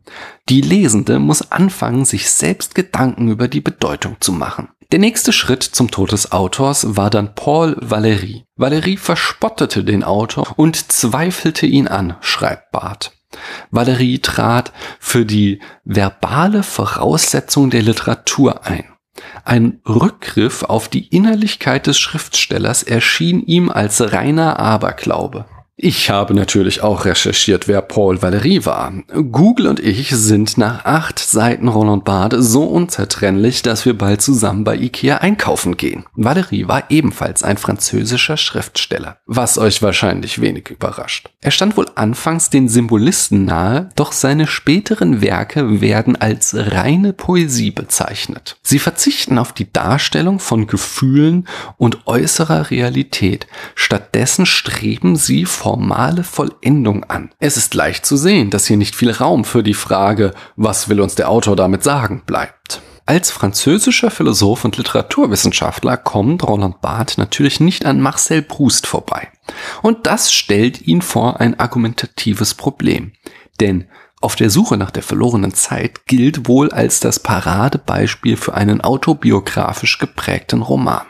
Die 0.49 0.61
Lesende 0.61 1.19
muss 1.19 1.51
anfangen, 1.51 2.05
sich 2.05 2.31
selbst 2.31 2.75
Gedanken 2.75 3.29
über 3.29 3.49
die 3.49 3.61
Bedeutung 3.61 4.17
zu 4.21 4.33
machen. 4.33 4.69
Der 4.93 5.01
nächste 5.01 5.33
Schritt 5.33 5.65
zum 5.65 5.91
Tod 5.91 6.13
des 6.13 6.31
Autors 6.31 6.97
war 6.97 7.11
dann 7.11 7.35
Paul 7.35 7.77
Valéry. 7.81 8.45
Valéry 8.57 8.97
verspottete 8.97 9.83
den 9.83 10.05
Autor 10.05 10.55
und 10.57 10.93
zweifelte 10.93 11.67
ihn 11.67 11.89
an, 11.89 12.17
schreibt 12.21 12.71
Barth. 12.71 13.13
Valéry 13.73 14.23
trat 14.23 14.73
für 15.01 15.27
die 15.27 15.61
verbale 15.85 16.63
Voraussetzung 16.63 17.71
der 17.71 17.83
Literatur 17.83 18.65
ein. 18.65 18.85
Ein 19.45 19.81
Rückgriff 19.89 20.63
auf 20.63 20.89
die 20.89 21.09
Innerlichkeit 21.09 21.87
des 21.87 21.99
Schriftstellers 21.99 22.83
erschien 22.83 23.43
ihm 23.43 23.71
als 23.71 24.13
reiner 24.13 24.59
Aberglaube. 24.59 25.47
Ich 25.79 26.09
habe 26.09 26.33
natürlich 26.33 26.83
auch 26.83 27.05
recherchiert, 27.05 27.69
wer 27.69 27.83
Paul 27.83 28.17
Valéry 28.17 28.65
war. 28.65 28.95
Google 29.31 29.67
und 29.67 29.79
ich 29.79 30.09
sind 30.09 30.57
nach 30.57 30.87
acht 30.87 31.19
Seiten 31.19 31.69
Roland 31.69 32.07
Barth 32.07 32.35
so 32.39 32.65
unzertrennlich, 32.65 33.61
dass 33.61 33.85
wir 33.85 33.93
bald 33.93 34.23
zusammen 34.23 34.65
bei 34.65 34.75
Ikea 34.75 35.19
einkaufen 35.19 35.77
gehen. 35.77 36.07
Valéry 36.17 36.67
war 36.67 36.85
ebenfalls 36.89 37.43
ein 37.43 37.59
französischer 37.59 38.39
Schriftsteller, 38.39 39.19
was 39.27 39.59
euch 39.59 39.83
wahrscheinlich 39.83 40.41
wenig 40.41 40.71
überrascht. 40.71 41.29
Er 41.43 41.51
stand 41.51 41.77
wohl 41.77 41.91
anfangs 41.95 42.49
den 42.49 42.71
Symbolisten 42.71 43.45
nahe, 43.45 43.91
doch 43.97 44.13
seine 44.13 44.47
späteren 44.47 45.21
Werke 45.21 45.83
werden 45.83 46.17
als 46.17 46.55
reine 46.57 47.13
Poesie 47.13 47.71
bezeichnet. 47.71 48.57
Sie 48.63 48.79
verzichten 48.79 49.37
auf 49.37 49.53
die 49.53 49.71
Darstellung 49.71 50.39
von 50.39 50.67
Gefühlen 50.67 51.47
und 51.77 52.07
äußerer 52.07 52.71
Realität. 52.71 53.47
Stattdessen 53.75 54.47
streben 54.47 55.17
sie 55.17 55.45
formale 55.67 56.23
Vollendung 56.23 57.03
an. 57.03 57.31
Es 57.41 57.57
ist 57.57 57.75
leicht 57.75 58.07
zu 58.07 58.17
sehen, 58.17 58.51
dass 58.51 58.69
hier 58.69 58.77
nicht 58.77 58.95
viel 58.95 59.11
Raum 59.11 59.45
für 59.45 59.65
die 59.65 59.75
Frage, 59.75 60.33
was 60.55 60.89
will 60.89 61.01
uns 61.01 61.17
der 61.17 61.29
Autor 61.29 61.57
damit 61.57 61.83
sagen, 61.83 62.23
bleibt. 62.25 62.83
Als 63.05 63.33
französischer 63.33 64.13
Philosoph 64.13 64.65
und 64.65 64.77
Literaturwissenschaftler 64.77 65.97
kommt 65.97 66.45
Roland 66.45 66.81
Barthes 66.83 67.19
natürlich 67.19 67.59
nicht 67.59 67.85
an 67.85 68.01
Marcel 68.01 68.43
Proust 68.43 68.87
vorbei. 68.87 69.27
Und 69.83 70.07
das 70.07 70.33
stellt 70.33 70.83
ihn 70.83 71.03
vor 71.03 71.41
ein 71.41 71.59
argumentatives 71.59 72.55
Problem. 72.55 73.11
Denn 73.59 73.89
Auf 74.21 74.35
der 74.35 74.51
Suche 74.51 74.77
nach 74.77 74.91
der 74.91 75.03
verlorenen 75.03 75.53
Zeit 75.53 76.07
gilt 76.07 76.49
wohl 76.49 76.71
als 76.71 77.01
das 77.01 77.21
Paradebeispiel 77.21 78.37
für 78.37 78.55
einen 78.55 78.81
autobiografisch 78.81 79.99
geprägten 79.99 80.63
Roman. 80.63 81.03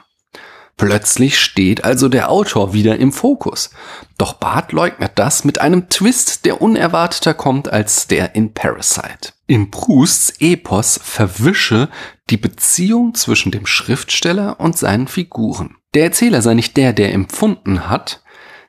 Plötzlich 0.79 1.41
steht 1.41 1.85
also 1.85 2.11
der 2.11 2.31
Autor 2.31 2.75
wieder 2.75 2.99
im 2.99 3.11
Fokus. 3.11 3.71
Doch 4.19 4.35
Barth 4.35 4.73
leugnet 4.73 5.13
das 5.15 5.45
mit 5.45 5.59
einem 5.59 5.89
Twist, 5.89 6.45
der 6.45 6.61
unerwarteter 6.61 7.33
kommt 7.33 7.73
als 7.73 8.09
der 8.09 8.35
in 8.35 8.53
Parasite. 8.53 9.33
In 9.47 9.71
Prousts 9.71 10.35
Epos 10.39 11.01
verwische 11.03 11.89
die 12.29 12.37
Beziehung 12.37 13.15
zwischen 13.15 13.53
dem 13.53 13.65
Schriftsteller 13.65 14.61
und 14.61 14.77
seinen 14.77 15.09
Figuren. 15.09 15.77
Der 15.95 16.05
Erzähler 16.05 16.43
sei 16.43 16.53
nicht 16.53 16.77
der, 16.77 16.93
der 16.93 17.15
empfunden 17.15 17.89
hat, 17.89 18.23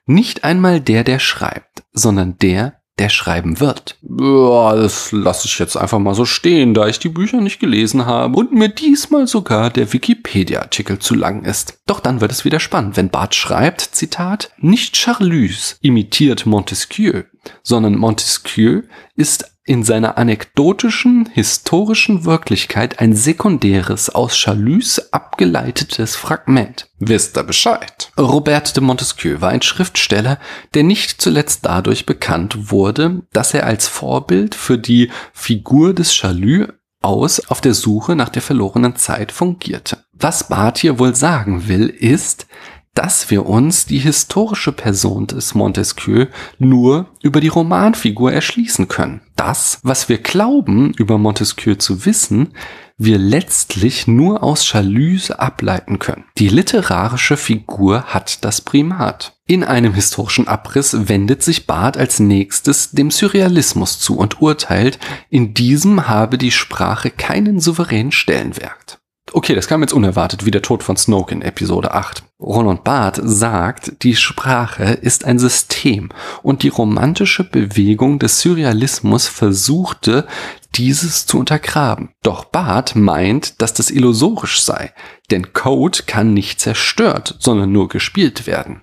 nicht 0.05 0.45
einmal 0.45 0.79
der, 0.79 1.03
der 1.03 1.19
schreibt, 1.19 1.83
sondern 1.91 2.37
der, 2.37 2.79
der 2.99 3.09
schreiben 3.09 3.59
wird. 3.59 3.97
Ja, 4.01 4.75
das 4.75 5.11
lasse 5.11 5.47
ich 5.47 5.59
jetzt 5.59 5.75
einfach 5.75 5.99
mal 5.99 6.15
so 6.15 6.25
stehen, 6.25 6.73
da 6.73 6.87
ich 6.87 6.99
die 6.99 7.09
Bücher 7.09 7.41
nicht 7.41 7.59
gelesen 7.59 8.05
habe 8.05 8.37
und 8.37 8.53
mir 8.53 8.69
diesmal 8.69 9.27
sogar 9.27 9.69
der 9.69 9.93
Wikipedia-Artikel 9.93 10.99
zu 10.99 11.13
lang 11.13 11.43
ist. 11.43 11.79
Doch 11.85 11.99
dann 11.99 12.21
wird 12.21 12.31
es 12.31 12.45
wieder 12.45 12.59
spannend, 12.59 12.97
wenn 12.97 13.09
Bart 13.09 13.35
schreibt, 13.35 13.81
Zitat, 13.81 14.51
nicht 14.57 14.97
Charlus 14.97 15.77
imitiert 15.81 16.45
Montesquieu, 16.45 17.23
sondern 17.63 17.95
Montesquieu 17.95 18.83
ist 19.15 19.56
in 19.67 19.83
seiner 19.83 20.17
anekdotischen, 20.17 21.29
historischen 21.33 22.25
Wirklichkeit 22.25 23.00
ein 23.00 23.15
sekundäres, 23.15 24.09
aus 24.09 24.33
Chalus 24.36 25.12
abgeleitetes 25.12 26.15
Fragment. 26.15 26.89
Wisst 27.00 27.38
ihr 27.38 27.43
Bescheid? 27.43 28.12
Robert 28.17 28.75
de 28.75 28.83
Montesquieu 28.83 29.41
war 29.41 29.50
ein 29.50 29.62
Schriftsteller, 29.62 30.39
der 30.74 30.83
nicht 30.83 31.21
zuletzt 31.21 31.65
dadurch 31.65 32.05
bekannt 32.05 32.71
wurde, 32.71 33.21
dass 33.33 33.53
er 33.53 33.65
als 33.65 33.88
Vorbild 33.88 34.55
für 34.55 34.77
die 34.77 35.12
Figur 35.33 35.93
des 35.93 36.13
Chalus 36.13 36.69
aus 37.01 37.39
auf 37.50 37.62
der 37.62 37.74
Suche 37.74 38.15
nach 38.15 38.29
der 38.29 38.41
verlorenen 38.41 38.95
Zeit 38.95 39.31
fungierte. 39.31 40.03
Was 40.13 40.47
Barth 40.47 40.79
hier 40.79 40.97
wohl 40.97 41.13
sagen 41.13 41.67
will, 41.67 41.89
ist, 41.89 42.47
dass 42.97 43.29
wir 43.29 43.45
uns 43.45 43.85
die 43.85 43.99
historische 43.99 44.71
Person 44.71 45.27
des 45.27 45.53
Montesquieu 45.53 46.25
nur 46.57 47.05
über 47.21 47.41
die 47.41 47.47
Romanfigur 47.47 48.33
erschließen 48.33 48.87
können. 48.87 49.21
Das, 49.35 49.79
was 49.83 50.09
wir 50.09 50.17
glauben 50.17 50.93
über 50.97 51.19
Montesquieu 51.19 51.75
zu 51.75 52.07
wissen, 52.07 52.53
wir 52.97 53.19
letztlich 53.19 54.07
nur 54.07 54.41
aus 54.41 54.65
Chalus 54.65 55.29
ableiten 55.29 55.99
können. 55.99 56.25
Die 56.39 56.49
literarische 56.49 57.37
Figur 57.37 58.05
hat 58.05 58.43
das 58.43 58.61
Primat. 58.61 59.37
In 59.45 59.63
einem 59.63 59.93
historischen 59.93 60.47
Abriss 60.47 61.07
wendet 61.07 61.43
sich 61.43 61.67
Barth 61.67 61.97
als 61.97 62.19
nächstes 62.19 62.89
dem 62.91 63.11
Surrealismus 63.11 63.99
zu 63.99 64.17
und 64.17 64.41
urteilt, 64.41 64.97
in 65.29 65.53
diesem 65.53 66.07
habe 66.07 66.39
die 66.39 66.51
Sprache 66.51 67.11
keinen 67.11 67.59
souveränen 67.59 68.11
Stellenwert. 68.11 68.96
Okay, 69.34 69.55
das 69.55 69.67
kam 69.67 69.81
jetzt 69.81 69.93
unerwartet 69.93 70.46
wie 70.46 70.51
der 70.51 70.62
Tod 70.62 70.84
von 70.84 70.96
Snoke 70.96 71.34
in 71.34 71.41
Episode 71.41 71.93
8. 71.93 72.24
Roland 72.39 72.84
Barth 72.86 73.19
sagt, 73.22 74.03
die 74.03 74.15
Sprache 74.15 74.84
ist 74.84 75.25
ein 75.25 75.38
System 75.38 76.10
und 76.43 76.63
die 76.63 76.69
romantische 76.69 77.43
Bewegung 77.43 78.19
des 78.19 78.39
Surrealismus 78.39 79.27
versuchte, 79.27 80.27
dieses 80.75 81.25
zu 81.25 81.39
untergraben. 81.39 82.10
Doch 82.24 82.46
Barth 82.46 82.96
meint, 82.96 83.62
dass 83.62 83.74
das 83.74 83.89
illusorisch 83.89 84.62
sei, 84.62 84.93
denn 85.29 85.51
Code 85.51 86.03
kann 86.05 86.34
nicht 86.34 86.62
zerstört, 86.62 87.36
sondern 87.39 87.72
nur 87.72 87.89
gespielt 87.89 88.48
werden. 88.48 88.81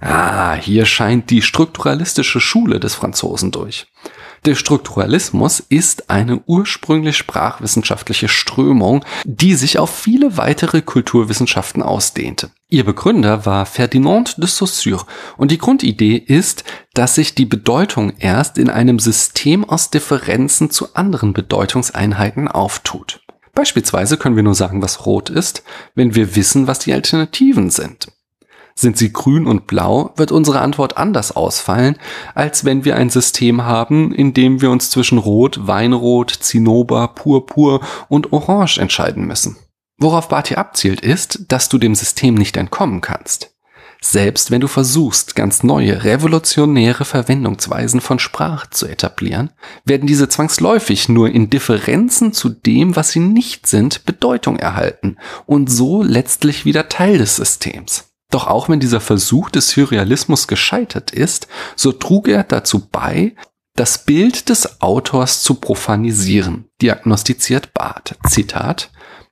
Ah, 0.00 0.54
hier 0.54 0.86
scheint 0.86 1.28
die 1.30 1.42
strukturalistische 1.42 2.40
Schule 2.40 2.80
des 2.80 2.94
Franzosen 2.94 3.50
durch. 3.50 3.86
Der 4.44 4.54
Strukturalismus 4.54 5.60
ist 5.60 6.10
eine 6.10 6.40
ursprünglich 6.46 7.16
sprachwissenschaftliche 7.16 8.28
Strömung, 8.28 9.04
die 9.24 9.54
sich 9.54 9.78
auf 9.78 9.90
viele 9.90 10.36
weitere 10.36 10.82
Kulturwissenschaften 10.82 11.82
ausdehnte. 11.82 12.50
Ihr 12.68 12.84
Begründer 12.84 13.46
war 13.46 13.66
Ferdinand 13.66 14.36
de 14.38 14.46
Saussure 14.46 15.06
und 15.36 15.50
die 15.50 15.58
Grundidee 15.58 16.16
ist, 16.16 16.64
dass 16.94 17.14
sich 17.14 17.34
die 17.34 17.46
Bedeutung 17.46 18.12
erst 18.18 18.58
in 18.58 18.68
einem 18.70 18.98
System 18.98 19.64
aus 19.64 19.90
Differenzen 19.90 20.70
zu 20.70 20.94
anderen 20.94 21.32
Bedeutungseinheiten 21.32 22.46
auftut. 22.48 23.20
Beispielsweise 23.54 24.18
können 24.18 24.36
wir 24.36 24.42
nur 24.42 24.54
sagen, 24.54 24.82
was 24.82 25.06
rot 25.06 25.30
ist, 25.30 25.64
wenn 25.94 26.14
wir 26.14 26.36
wissen, 26.36 26.66
was 26.66 26.78
die 26.78 26.92
Alternativen 26.92 27.70
sind. 27.70 28.08
Sind 28.80 28.96
sie 28.96 29.12
grün 29.12 29.48
und 29.48 29.66
blau, 29.66 30.12
wird 30.14 30.30
unsere 30.30 30.60
Antwort 30.60 30.98
anders 30.98 31.34
ausfallen, 31.34 31.96
als 32.36 32.64
wenn 32.64 32.84
wir 32.84 32.94
ein 32.94 33.10
System 33.10 33.64
haben, 33.64 34.14
in 34.14 34.34
dem 34.34 34.62
wir 34.62 34.70
uns 34.70 34.88
zwischen 34.90 35.18
Rot, 35.18 35.66
Weinrot, 35.66 36.30
Zinnober, 36.30 37.08
Purpur 37.08 37.80
und 38.08 38.32
Orange 38.32 38.78
entscheiden 38.78 39.26
müssen. 39.26 39.56
Worauf 39.98 40.28
Barty 40.28 40.54
abzielt 40.54 41.00
ist, 41.00 41.46
dass 41.48 41.68
du 41.68 41.78
dem 41.78 41.96
System 41.96 42.36
nicht 42.36 42.56
entkommen 42.56 43.00
kannst. 43.00 43.52
Selbst 44.00 44.52
wenn 44.52 44.60
du 44.60 44.68
versuchst, 44.68 45.34
ganz 45.34 45.64
neue, 45.64 46.04
revolutionäre 46.04 47.04
Verwendungsweisen 47.04 48.00
von 48.00 48.20
Sprache 48.20 48.70
zu 48.70 48.86
etablieren, 48.86 49.50
werden 49.86 50.06
diese 50.06 50.28
zwangsläufig 50.28 51.08
nur 51.08 51.30
in 51.30 51.50
Differenzen 51.50 52.32
zu 52.32 52.48
dem, 52.48 52.94
was 52.94 53.10
sie 53.10 53.18
nicht 53.18 53.66
sind, 53.66 54.04
Bedeutung 54.04 54.56
erhalten 54.56 55.16
und 55.46 55.68
so 55.68 56.04
letztlich 56.04 56.64
wieder 56.64 56.88
Teil 56.88 57.18
des 57.18 57.34
Systems. 57.34 58.07
Doch 58.30 58.46
auch 58.46 58.68
wenn 58.68 58.80
dieser 58.80 59.00
Versuch 59.00 59.50
des 59.50 59.70
Surrealismus 59.70 60.48
gescheitert 60.48 61.10
ist, 61.12 61.48
so 61.76 61.92
trug 61.92 62.28
er 62.28 62.44
dazu 62.44 62.86
bei, 62.86 63.34
das 63.74 64.04
Bild 64.04 64.48
des 64.48 64.82
Autors 64.82 65.42
zu 65.42 65.54
profanisieren, 65.54 66.66
diagnostiziert 66.82 67.72
Barth. 67.72 68.16
Zitat 68.26 68.90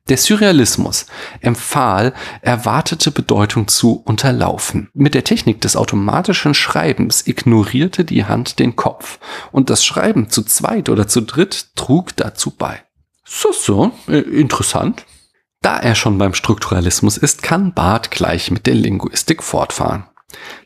der 0.09 0.17
Surrealismus 0.17 1.05
empfahl, 1.41 2.13
erwartete 2.41 3.11
Bedeutung 3.11 3.67
zu 3.67 4.01
unterlaufen. 4.05 4.89
Mit 4.93 5.13
der 5.13 5.25
Technik 5.25 5.59
des 5.59 5.75
automatischen 5.75 6.53
Schreibens 6.53 7.27
ignorierte 7.27 8.05
die 8.05 8.23
Hand 8.25 8.59
den 8.59 8.77
Kopf 8.77 9.19
und 9.51 9.69
das 9.69 9.83
Schreiben 9.83 10.29
zu 10.29 10.43
zweit 10.43 10.87
oder 10.87 11.09
zu 11.09 11.21
dritt 11.21 11.75
trug 11.75 12.15
dazu 12.15 12.51
bei. 12.51 12.83
So, 13.25 13.51
so, 13.51 13.91
äh, 14.07 14.19
interessant. 14.19 15.05
Da 15.61 15.77
er 15.77 15.95
schon 15.95 16.17
beim 16.17 16.33
Strukturalismus 16.33 17.17
ist, 17.17 17.43
kann 17.43 17.73
Barth 17.73 18.11
gleich 18.11 18.51
mit 18.51 18.67
der 18.67 18.75
Linguistik 18.75 19.43
fortfahren. 19.43 20.05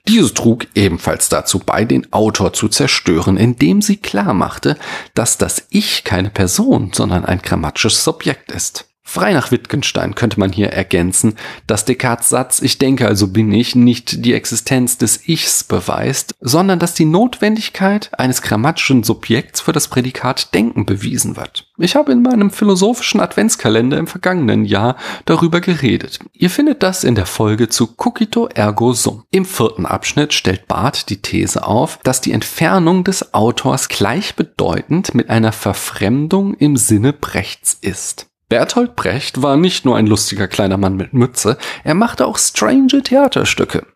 Diese 0.08 0.34
trug 0.34 0.68
ebenfalls 0.74 1.30
dazu 1.30 1.60
bei, 1.60 1.86
den 1.86 2.12
Autor 2.12 2.54
zu 2.54 2.68
zerstören, 2.68 3.38
indem 3.38 3.82
sie 3.82 3.98
klar 3.98 4.34
machte, 4.34 4.78
dass 5.14 5.38
das 5.38 5.68
Ich 5.70 6.04
keine 6.04 6.30
Person, 6.30 6.92
sondern 6.94 7.26
ein 7.26 7.42
grammatisches 7.42 8.04
Subjekt 8.04 8.52
ist. 8.52 8.91
Frei 9.14 9.34
nach 9.34 9.52
Wittgenstein 9.52 10.16
könnte 10.16 10.40
man 10.40 10.54
hier 10.54 10.70
ergänzen, 10.70 11.36
dass 11.68 11.84
Descartes 11.84 12.30
Satz 12.30 12.62
Ich 12.62 12.78
denke 12.78 13.06
also 13.06 13.28
bin 13.28 13.52
ich 13.52 13.76
nicht 13.76 14.24
die 14.24 14.34
Existenz 14.34 14.98
des 14.98 15.28
Ichs 15.28 15.66
beweist, 15.66 16.34
sondern 16.40 16.80
dass 16.80 16.94
die 16.94 17.04
Notwendigkeit 17.04 18.10
eines 18.18 18.42
grammatischen 18.42 19.04
Subjekts 19.04 19.60
für 19.60 19.74
das 19.74 19.90
Prädikat 19.90 20.54
Denken 20.54 20.86
bewiesen 20.86 21.36
wird. 21.36 21.68
Ich 21.78 21.98
habe 21.98 22.14
in 22.14 22.22
meinem 22.22 22.52
philosophischen 22.52 23.20
Adventskalender 23.20 23.98
im 23.98 24.08
vergangenen 24.08 24.64
Jahr 24.64 24.96
darüber 25.26 25.60
geredet. 25.60 26.20
Ihr 26.32 26.50
findet 26.50 26.82
das 26.82 27.04
in 27.04 27.16
der 27.16 27.26
Folge 27.26 27.68
zu 27.68 27.88
Cogito 27.88 28.48
ergo 28.48 28.94
sum. 28.94 29.26
Im 29.30 29.44
vierten 29.44 29.86
Abschnitt 29.86 30.32
stellt 30.32 30.70
Barth 30.70 31.10
die 31.10 31.22
These 31.22 31.68
auf, 31.68 32.00
dass 32.04 32.22
die 32.22 32.32
Entfernung 32.32 33.04
des 33.04 33.34
Autors 33.34 33.90
gleichbedeutend 33.90 35.14
mit 35.14 35.30
einer 35.30 35.52
Verfremdung 35.52 36.54
im 36.54 36.78
Sinne 36.78 37.12
Brechts 37.12 37.78
ist. 37.82 38.31
Bertolt 38.52 38.98
Brecht 38.98 39.42
war 39.42 39.56
nicht 39.56 39.86
nur 39.86 39.96
ein 39.96 40.08
lustiger 40.08 40.46
kleiner 40.50 40.76
Mann 40.76 40.98
mit 40.98 41.14
Mütze, 41.14 41.58
er 41.86 41.94
machte 41.94 42.28
auch 42.28 42.38
strange 42.38 43.02
Theaterstücke. 43.02 43.88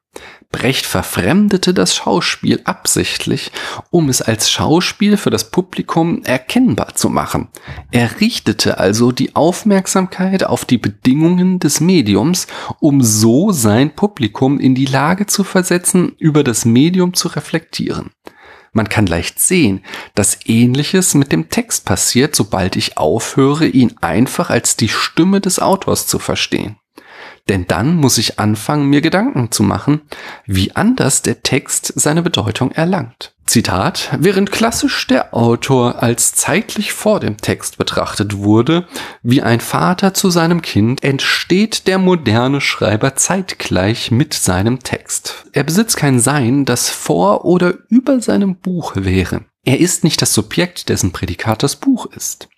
Brecht 0.50 0.86
verfremdete 0.86 1.74
das 1.74 1.94
Schauspiel 1.94 2.62
absichtlich, 2.64 3.52
um 3.90 4.08
es 4.08 4.22
als 4.22 4.50
Schauspiel 4.50 5.18
für 5.18 5.30
das 5.30 5.52
Publikum 5.52 6.24
erkennbar 6.24 6.96
zu 6.96 7.10
machen. 7.10 7.50
Er 7.92 8.22
richtete 8.22 8.78
also 8.78 9.12
die 9.12 9.36
Aufmerksamkeit 9.36 10.46
auf 10.46 10.64
die 10.64 10.78
Bedingungen 10.78 11.60
des 11.60 11.82
Mediums, 11.82 12.48
um 12.80 13.02
so 13.02 13.52
sein 13.52 13.94
Publikum 13.94 14.62
in 14.62 14.74
die 14.74 14.86
Lage 14.86 15.26
zu 15.26 15.44
versetzen, 15.44 16.14
über 16.18 16.46
das 16.46 16.64
Medium 16.64 17.14
zu 17.14 17.28
reflektieren. 17.28 18.12
Man 18.76 18.90
kann 18.90 19.06
leicht 19.06 19.40
sehen, 19.40 19.86
dass 20.16 20.38
ähnliches 20.48 21.14
mit 21.14 21.32
dem 21.32 21.50
Text 21.50 21.86
passiert, 21.86 22.36
sobald 22.36 22.76
ich 22.76 22.98
aufhöre, 22.98 23.68
ihn 23.68 23.96
einfach 24.02 24.50
als 24.50 24.76
die 24.76 24.90
Stimme 24.90 25.40
des 25.40 25.60
Autors 25.60 26.08
zu 26.08 26.20
verstehen. 26.20 26.76
Denn 27.48 27.68
dann 27.68 27.96
muss 27.96 28.18
ich 28.18 28.40
anfangen, 28.40 28.90
mir 28.90 29.02
Gedanken 29.02 29.52
zu 29.52 29.62
machen, 29.62 30.02
wie 30.46 30.76
anders 30.76 31.22
der 31.22 31.44
Text 31.44 31.94
seine 31.96 32.24
Bedeutung 32.24 32.72
erlangt. 32.72 33.36
Zitat, 33.46 34.10
während 34.20 34.52
klassisch 34.52 35.06
der 35.06 35.36
Autor 35.36 36.02
als 36.02 36.34
zeitlich 36.34 36.94
vor 36.94 37.20
dem 37.20 37.38
Text 37.38 37.78
betrachtet 37.78 38.38
wurde, 38.38 38.88
wie 39.22 39.44
ein 39.44 39.60
Vater 39.60 40.16
zu 40.16 40.32
seinem 40.32 40.64
Kind, 40.64 41.04
entsteht 41.04 41.86
der 41.86 42.00
moderne 42.00 42.60
Schreiber 42.60 43.16
zeitgleich 43.16 44.10
mit 44.10 44.34
seinem 44.34 44.80
Text. 44.80 45.46
Er 45.52 45.64
besitzt 45.64 45.98
kein 45.98 46.20
Sein, 46.20 46.66
das 46.66 46.90
vor 46.90 47.46
oder 47.46 47.76
über 47.90 48.20
seinem 48.20 48.56
Buch 48.56 48.94
wäre. 48.96 49.42
Er 49.64 49.80
ist 49.80 50.04
nicht 50.04 50.22
das 50.24 50.34
Subjekt, 50.34 50.90
dessen 50.90 51.12
Prädikat 51.12 51.62
das 51.62 51.76
Buch 51.76 52.08
ist. 52.08 52.50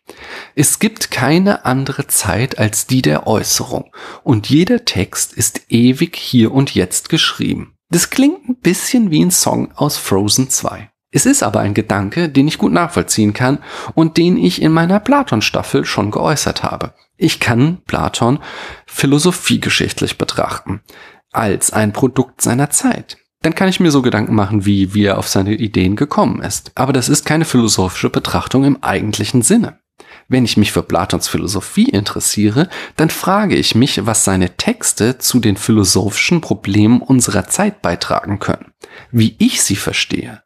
Es 0.55 0.79
gibt 0.79 1.11
keine 1.11 1.65
andere 1.65 2.07
Zeit 2.07 2.57
als 2.57 2.87
die 2.87 3.01
der 3.01 3.27
Äußerung 3.27 3.91
und 4.23 4.49
jeder 4.49 4.85
Text 4.85 5.33
ist 5.33 5.61
ewig 5.69 6.15
hier 6.15 6.51
und 6.53 6.73
jetzt 6.73 7.09
geschrieben. 7.09 7.75
Das 7.89 8.09
klingt 8.09 8.49
ein 8.49 8.59
bisschen 8.59 9.11
wie 9.11 9.23
ein 9.23 9.31
Song 9.31 9.71
aus 9.75 9.97
Frozen 9.97 10.49
2. 10.49 10.89
Es 11.11 11.25
ist 11.25 11.41
aber 11.41 11.61
ein 11.61 11.73
Gedanke, 11.73 12.27
den 12.27 12.47
ich 12.47 12.57
gut 12.57 12.73
nachvollziehen 12.73 13.33
kann 13.33 13.59
und 13.93 14.17
den 14.17 14.37
ich 14.37 14.61
in 14.61 14.73
meiner 14.73 14.99
Platon-Staffel 14.99 15.85
schon 15.85 16.11
geäußert 16.11 16.63
habe. 16.63 16.93
Ich 17.15 17.39
kann 17.39 17.79
Platon 17.87 18.39
philosophiegeschichtlich 18.85 20.17
betrachten, 20.17 20.81
als 21.31 21.71
ein 21.71 21.93
Produkt 21.93 22.41
seiner 22.41 22.69
Zeit. 22.69 23.17
Dann 23.41 23.55
kann 23.55 23.69
ich 23.69 23.79
mir 23.79 23.91
so 23.91 24.01
Gedanken 24.01 24.35
machen, 24.35 24.65
wie, 24.65 24.93
wie 24.93 25.05
er 25.05 25.17
auf 25.17 25.27
seine 25.27 25.53
Ideen 25.53 25.95
gekommen 25.95 26.41
ist. 26.41 26.71
Aber 26.75 26.91
das 26.91 27.07
ist 27.07 27.25
keine 27.25 27.45
philosophische 27.45 28.09
Betrachtung 28.09 28.65
im 28.65 28.83
eigentlichen 28.83 29.41
Sinne. 29.43 29.79
Wenn 30.29 30.43
ich 30.43 30.57
mich 30.57 30.73
für 30.73 30.83
Platons 30.83 31.27
Philosophie 31.27 31.89
interessiere, 31.89 32.69
dann 32.97 33.09
frage 33.09 33.55
ich 33.55 33.75
mich, 33.75 34.05
was 34.05 34.25
seine 34.25 34.57
Texte 34.57 35.17
zu 35.17 35.39
den 35.39 35.55
philosophischen 35.55 36.41
Problemen 36.41 37.01
unserer 37.01 37.47
Zeit 37.47 37.81
beitragen 37.81 38.39
können, 38.39 38.73
wie 39.11 39.35
ich 39.39 39.61
sie 39.61 39.77
verstehe, 39.77 40.43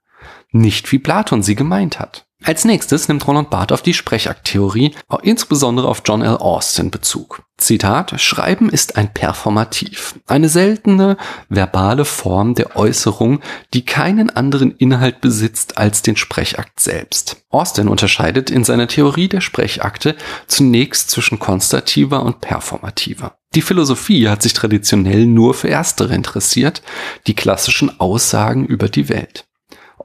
nicht 0.51 0.91
wie 0.91 0.99
Platon 0.99 1.41
sie 1.41 1.55
gemeint 1.55 1.99
hat. 1.99 2.27
Als 2.43 2.65
nächstes 2.65 3.07
nimmt 3.07 3.27
Roland 3.27 3.51
Barth 3.51 3.71
auf 3.71 3.83
die 3.83 3.93
Sprechakttheorie, 3.93 4.95
insbesondere 5.21 5.87
auf 5.87 6.01
John 6.03 6.23
L. 6.23 6.37
Austin 6.37 6.89
Bezug. 6.89 7.43
Zitat, 7.57 8.19
Schreiben 8.19 8.69
ist 8.69 8.97
ein 8.97 9.13
Performativ, 9.13 10.15
eine 10.25 10.49
seltene 10.49 11.17
verbale 11.49 12.03
Form 12.03 12.55
der 12.55 12.75
Äußerung, 12.75 13.41
die 13.75 13.85
keinen 13.85 14.31
anderen 14.31 14.71
Inhalt 14.77 15.21
besitzt 15.21 15.77
als 15.77 16.01
den 16.01 16.15
Sprechakt 16.15 16.79
selbst. 16.79 17.43
Austin 17.51 17.87
unterscheidet 17.87 18.49
in 18.49 18.63
seiner 18.63 18.87
Theorie 18.87 19.27
der 19.27 19.41
Sprechakte 19.41 20.15
zunächst 20.47 21.11
zwischen 21.11 21.37
konstativer 21.37 22.23
und 22.23 22.41
performativer. 22.41 23.37
Die 23.53 23.61
Philosophie 23.61 24.29
hat 24.29 24.41
sich 24.41 24.53
traditionell 24.53 25.27
nur 25.27 25.53
für 25.53 25.67
erstere 25.67 26.15
interessiert, 26.15 26.81
die 27.27 27.35
klassischen 27.35 27.99
Aussagen 27.99 28.65
über 28.65 28.89
die 28.89 29.09
Welt. 29.09 29.45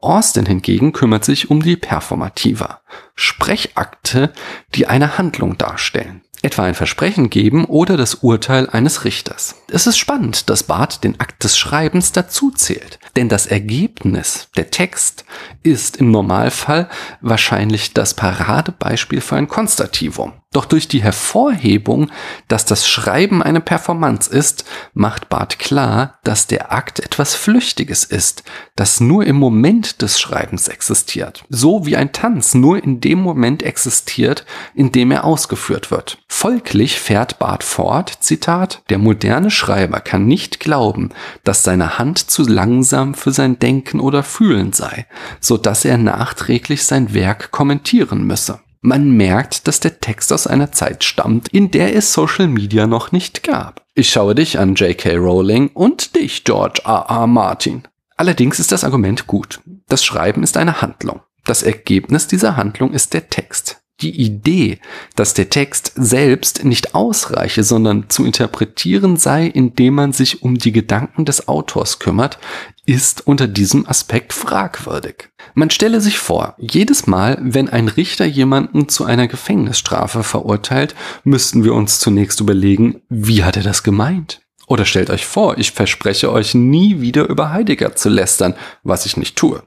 Austin 0.02 0.46
hingegen 0.46 0.92
kümmert 0.92 1.24
sich 1.24 1.50
um 1.50 1.62
die 1.62 1.76
Performativa, 1.76 2.80
Sprechakte, 3.14 4.32
die 4.74 4.86
eine 4.86 5.18
Handlung 5.18 5.58
darstellen 5.58 6.22
etwa 6.46 6.62
ein 6.62 6.74
Versprechen 6.74 7.28
geben 7.28 7.64
oder 7.64 7.96
das 7.96 8.16
Urteil 8.16 8.70
eines 8.70 9.04
Richters. 9.04 9.56
Es 9.68 9.86
ist 9.86 9.98
spannend, 9.98 10.48
dass 10.48 10.62
Barth 10.62 11.02
den 11.02 11.18
Akt 11.18 11.42
des 11.42 11.58
Schreibens 11.58 12.12
dazu 12.12 12.52
zählt, 12.52 13.00
denn 13.16 13.28
das 13.28 13.46
Ergebnis, 13.46 14.48
der 14.56 14.70
Text, 14.70 15.24
ist 15.64 15.96
im 15.96 16.12
Normalfall 16.12 16.88
wahrscheinlich 17.20 17.94
das 17.94 18.14
Paradebeispiel 18.14 19.20
für 19.20 19.36
ein 19.36 19.48
Konstativum. 19.48 20.34
Doch 20.52 20.64
durch 20.64 20.88
die 20.88 21.02
Hervorhebung, 21.02 22.10
dass 22.48 22.64
das 22.64 22.88
Schreiben 22.88 23.42
eine 23.42 23.60
Performance 23.60 24.30
ist, 24.30 24.64
macht 24.94 25.28
Barth 25.28 25.58
klar, 25.58 26.18
dass 26.24 26.46
der 26.46 26.72
Akt 26.72 27.00
etwas 27.00 27.34
Flüchtiges 27.34 28.04
ist, 28.04 28.42
das 28.74 29.00
nur 29.00 29.26
im 29.26 29.36
Moment 29.36 30.00
des 30.00 30.18
Schreibens 30.18 30.68
existiert. 30.68 31.44
So 31.50 31.84
wie 31.84 31.96
ein 31.96 32.12
Tanz 32.12 32.54
nur 32.54 32.82
in 32.82 33.00
dem 33.00 33.20
Moment 33.20 33.62
existiert, 33.62 34.46
in 34.74 34.92
dem 34.92 35.10
er 35.10 35.24
ausgeführt 35.24 35.90
wird. 35.90 36.18
Folglich 36.28 37.00
fährt 37.00 37.38
Barth 37.38 37.64
fort, 37.64 38.18
Zitat, 38.20 38.82
der 38.88 38.98
moderne 38.98 39.50
Schreiber 39.50 40.00
kann 40.00 40.26
nicht 40.26 40.60
glauben, 40.60 41.10
dass 41.44 41.64
seine 41.64 41.98
Hand 41.98 42.30
zu 42.30 42.44
langsam 42.44 43.14
für 43.14 43.32
sein 43.32 43.58
Denken 43.58 44.00
oder 44.00 44.22
Fühlen 44.22 44.72
sei, 44.72 45.06
so 45.40 45.58
dass 45.58 45.84
er 45.84 45.98
nachträglich 45.98 46.84
sein 46.86 47.12
Werk 47.12 47.50
kommentieren 47.50 48.24
müsse. 48.24 48.60
Man 48.86 49.10
merkt, 49.10 49.66
dass 49.66 49.80
der 49.80 49.98
Text 49.98 50.32
aus 50.32 50.46
einer 50.46 50.70
Zeit 50.70 51.02
stammt, 51.02 51.48
in 51.48 51.72
der 51.72 51.96
es 51.96 52.12
Social 52.12 52.46
Media 52.46 52.86
noch 52.86 53.10
nicht 53.10 53.42
gab. 53.42 53.84
Ich 53.94 54.10
schaue 54.10 54.36
dich 54.36 54.60
an, 54.60 54.76
J.K. 54.76 55.16
Rowling, 55.16 55.70
und 55.74 56.14
dich, 56.14 56.44
George 56.44 56.82
R. 56.84 57.06
R. 57.08 57.26
Martin. 57.26 57.82
Allerdings 58.16 58.60
ist 58.60 58.70
das 58.70 58.84
Argument 58.84 59.26
gut. 59.26 59.60
Das 59.88 60.04
Schreiben 60.04 60.44
ist 60.44 60.56
eine 60.56 60.82
Handlung. 60.82 61.20
Das 61.44 61.64
Ergebnis 61.64 62.28
dieser 62.28 62.56
Handlung 62.56 62.92
ist 62.92 63.12
der 63.12 63.28
Text 63.28 63.82
die 64.00 64.20
Idee, 64.20 64.78
dass 65.14 65.34
der 65.34 65.48
Text 65.48 65.92
selbst 65.96 66.64
nicht 66.64 66.94
ausreiche, 66.94 67.64
sondern 67.64 68.10
zu 68.10 68.24
interpretieren 68.24 69.16
sei, 69.16 69.46
indem 69.46 69.94
man 69.94 70.12
sich 70.12 70.42
um 70.42 70.58
die 70.58 70.72
Gedanken 70.72 71.24
des 71.24 71.48
Autors 71.48 71.98
kümmert, 71.98 72.38
ist 72.84 73.26
unter 73.26 73.48
diesem 73.48 73.86
Aspekt 73.86 74.32
fragwürdig. 74.32 75.30
Man 75.54 75.70
stelle 75.70 76.00
sich 76.00 76.18
vor, 76.18 76.54
jedes 76.58 77.06
Mal, 77.06 77.38
wenn 77.40 77.68
ein 77.68 77.88
Richter 77.88 78.26
jemanden 78.26 78.88
zu 78.88 79.04
einer 79.04 79.28
Gefängnisstrafe 79.28 80.22
verurteilt, 80.22 80.94
müssten 81.24 81.64
wir 81.64 81.74
uns 81.74 81.98
zunächst 81.98 82.40
überlegen, 82.40 83.02
wie 83.08 83.44
hat 83.44 83.56
er 83.56 83.62
das 83.62 83.82
gemeint? 83.82 84.45
Oder 84.66 84.84
stellt 84.84 85.10
euch 85.10 85.24
vor, 85.24 85.58
ich 85.58 85.70
verspreche 85.70 86.32
euch 86.32 86.54
nie 86.54 87.00
wieder 87.00 87.28
über 87.28 87.52
Heidegger 87.52 87.94
zu 87.94 88.08
lästern, 88.08 88.54
was 88.82 89.06
ich 89.06 89.16
nicht 89.16 89.36
tue. 89.36 89.62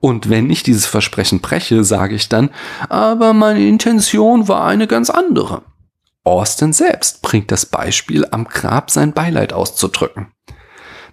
Und 0.00 0.30
wenn 0.30 0.48
ich 0.48 0.62
dieses 0.62 0.86
Versprechen 0.86 1.40
breche, 1.40 1.84
sage 1.84 2.14
ich 2.14 2.30
dann, 2.30 2.50
aber 2.88 3.34
meine 3.34 3.66
Intention 3.66 4.48
war 4.48 4.66
eine 4.66 4.86
ganz 4.86 5.10
andere. 5.10 5.62
Austin 6.24 6.72
selbst 6.72 7.20
bringt 7.20 7.50
das 7.50 7.66
Beispiel, 7.66 8.26
am 8.30 8.44
Grab 8.44 8.90
sein 8.90 9.12
Beileid 9.12 9.52
auszudrücken. 9.52 10.28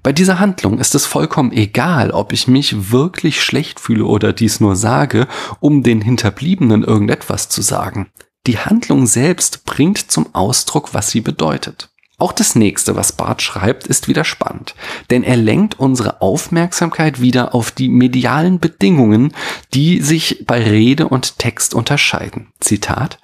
Bei 0.02 0.14
dieser 0.14 0.40
Handlung 0.40 0.80
ist 0.80 0.96
es 0.96 1.06
vollkommen 1.06 1.52
egal, 1.52 2.12
ob 2.12 2.32
ich 2.32 2.48
mich 2.48 2.92
wirklich 2.92 3.42
schlecht 3.42 3.82
fühle 3.82 4.06
oder 4.06 4.32
dies 4.32 4.62
nur 4.62 4.78
sage, 4.78 5.28
um 5.60 5.84
den 5.84 6.02
Hinterbliebenen 6.02 6.84
irgendetwas 6.84 7.50
zu 7.50 7.62
sagen. 7.62 8.10
Die 8.48 8.60
Handlung 8.60 9.08
selbst 9.08 9.66
bringt 9.66 10.10
zum 10.10 10.34
Ausdruck, 10.34 10.94
was 10.94 11.10
sie 11.10 11.20
bedeutet. 11.20 11.89
Auch 12.20 12.34
das 12.34 12.56
nächste, 12.56 12.96
was 12.96 13.14
Barth 13.14 13.42
schreibt, 13.42 13.88
ist 13.88 14.08
wieder 14.08 14.24
spannend, 14.24 14.76
denn 15.10 15.24
er 15.24 15.38
lenkt 15.38 15.80
unsere 15.80 16.22
Aufmerksamkeit 16.22 17.22
wieder 17.22 17.56
auf 17.56 17.72
die 17.72 17.90
medialen 17.90 18.60
Bedingungen, 18.60 19.34
die 19.74 20.02
sich 20.02 20.44
bei 20.46 20.62
Rede 20.62 21.08
und 21.08 21.40
Text 21.40 21.74
unterscheiden. 21.74 22.52
Zitat 22.60 23.20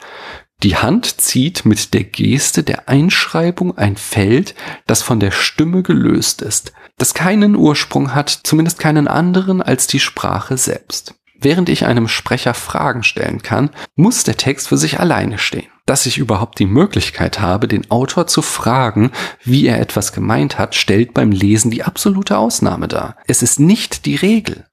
die 0.63 0.77
Hand 0.77 1.21
zieht 1.21 1.65
mit 1.65 1.93
der 1.93 2.03
Geste 2.03 2.63
der 2.63 2.87
Einschreibung 2.87 3.77
ein 3.77 3.97
Feld, 3.97 4.55
das 4.87 5.01
von 5.01 5.19
der 5.19 5.31
Stimme 5.31 5.83
gelöst 5.83 6.41
ist, 6.41 6.71
das 6.97 7.13
keinen 7.13 7.55
Ursprung 7.55 8.15
hat, 8.15 8.29
zumindest 8.29 8.79
keinen 8.79 9.07
anderen 9.07 9.61
als 9.61 9.87
die 9.87 9.99
Sprache 9.99 10.57
selbst. 10.57 11.15
Während 11.37 11.67
ich 11.67 11.85
einem 11.85 12.07
Sprecher 12.07 12.53
Fragen 12.53 13.03
stellen 13.03 13.41
kann, 13.41 13.69
muss 13.95 14.23
der 14.23 14.37
Text 14.37 14.69
für 14.69 14.77
sich 14.77 14.99
alleine 14.99 15.37
stehen. 15.37 15.69
Dass 15.85 16.07
ich 16.07 16.17
überhaupt 16.17 16.57
die 16.57 16.65
Möglichkeit 16.65 17.39
habe, 17.39 17.67
den 17.67 17.91
Autor 17.91 18.25
zu 18.25 18.41
fragen, 18.41 19.11
wie 19.43 19.67
er 19.67 19.79
etwas 19.79 20.13
gemeint 20.13 20.57
hat, 20.57 20.73
stellt 20.73 21.13
beim 21.13 21.31
Lesen 21.31 21.69
die 21.69 21.83
absolute 21.83 22.37
Ausnahme 22.37 22.87
dar. 22.87 23.17
Es 23.27 23.43
ist 23.43 23.59
nicht 23.59 24.05
die 24.05 24.15
Regel. 24.15 24.65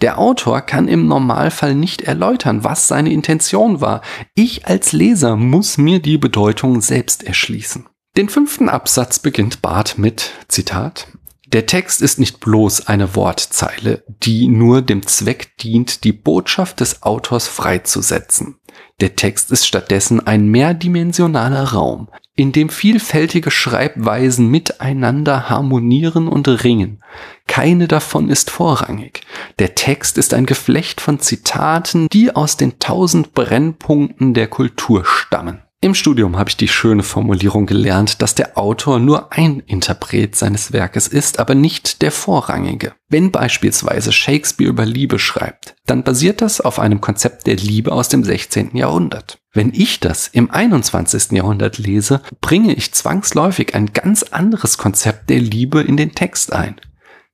Der 0.00 0.18
Autor 0.18 0.60
kann 0.60 0.88
im 0.88 1.06
Normalfall 1.06 1.74
nicht 1.74 2.02
erläutern, 2.02 2.64
was 2.64 2.88
seine 2.88 3.12
Intention 3.12 3.80
war. 3.80 4.02
Ich 4.34 4.66
als 4.66 4.92
Leser 4.92 5.36
muss 5.36 5.78
mir 5.78 6.00
die 6.00 6.18
Bedeutung 6.18 6.82
selbst 6.82 7.22
erschließen. 7.22 7.86
Den 8.16 8.28
fünften 8.28 8.68
Absatz 8.68 9.18
beginnt 9.18 9.62
Barth 9.62 9.98
mit 9.98 10.32
Zitat 10.48 11.08
der 11.46 11.66
Text 11.66 12.02
ist 12.02 12.18
nicht 12.18 12.40
bloß 12.40 12.88
eine 12.88 13.14
Wortzeile, 13.14 14.02
die 14.08 14.48
nur 14.48 14.82
dem 14.82 15.06
Zweck 15.06 15.56
dient, 15.58 16.02
die 16.02 16.12
Botschaft 16.12 16.80
des 16.80 17.04
Autors 17.04 17.46
freizusetzen. 17.46 18.56
Der 19.00 19.14
Text 19.14 19.52
ist 19.52 19.66
stattdessen 19.66 20.26
ein 20.26 20.48
mehrdimensionaler 20.48 21.72
Raum, 21.72 22.08
in 22.34 22.52
dem 22.52 22.68
vielfältige 22.68 23.50
Schreibweisen 23.50 24.48
miteinander 24.48 25.48
harmonieren 25.48 26.28
und 26.28 26.48
ringen. 26.64 27.02
Keine 27.46 27.88
davon 27.88 28.28
ist 28.28 28.50
vorrangig. 28.50 29.22
Der 29.58 29.74
Text 29.74 30.18
ist 30.18 30.34
ein 30.34 30.46
Geflecht 30.46 31.00
von 31.00 31.20
Zitaten, 31.20 32.08
die 32.08 32.34
aus 32.34 32.56
den 32.56 32.78
tausend 32.78 33.34
Brennpunkten 33.34 34.34
der 34.34 34.48
Kultur 34.48 35.04
stammen. 35.04 35.62
Im 35.82 35.94
Studium 35.94 36.38
habe 36.38 36.48
ich 36.48 36.56
die 36.56 36.68
schöne 36.68 37.02
Formulierung 37.02 37.66
gelernt, 37.66 38.22
dass 38.22 38.34
der 38.34 38.56
Autor 38.56 38.98
nur 38.98 39.32
ein 39.34 39.60
Interpret 39.60 40.34
seines 40.34 40.72
Werkes 40.72 41.06
ist, 41.06 41.38
aber 41.38 41.54
nicht 41.54 42.00
der 42.00 42.10
vorrangige. 42.10 42.94
Wenn 43.10 43.30
beispielsweise 43.30 44.10
Shakespeare 44.10 44.70
über 44.70 44.86
Liebe 44.86 45.18
schreibt, 45.18 45.76
dann 45.84 46.02
basiert 46.02 46.40
das 46.40 46.62
auf 46.62 46.78
einem 46.78 47.02
Konzept 47.02 47.46
der 47.46 47.56
Liebe 47.56 47.92
aus 47.92 48.08
dem 48.08 48.24
16. 48.24 48.74
Jahrhundert. 48.74 49.38
Wenn 49.52 49.72
ich 49.74 50.00
das 50.00 50.28
im 50.28 50.50
21. 50.50 51.32
Jahrhundert 51.32 51.76
lese, 51.76 52.22
bringe 52.40 52.72
ich 52.72 52.94
zwangsläufig 52.94 53.74
ein 53.74 53.92
ganz 53.92 54.22
anderes 54.22 54.78
Konzept 54.78 55.28
der 55.28 55.40
Liebe 55.40 55.82
in 55.82 55.98
den 55.98 56.14
Text 56.14 56.54
ein. 56.54 56.80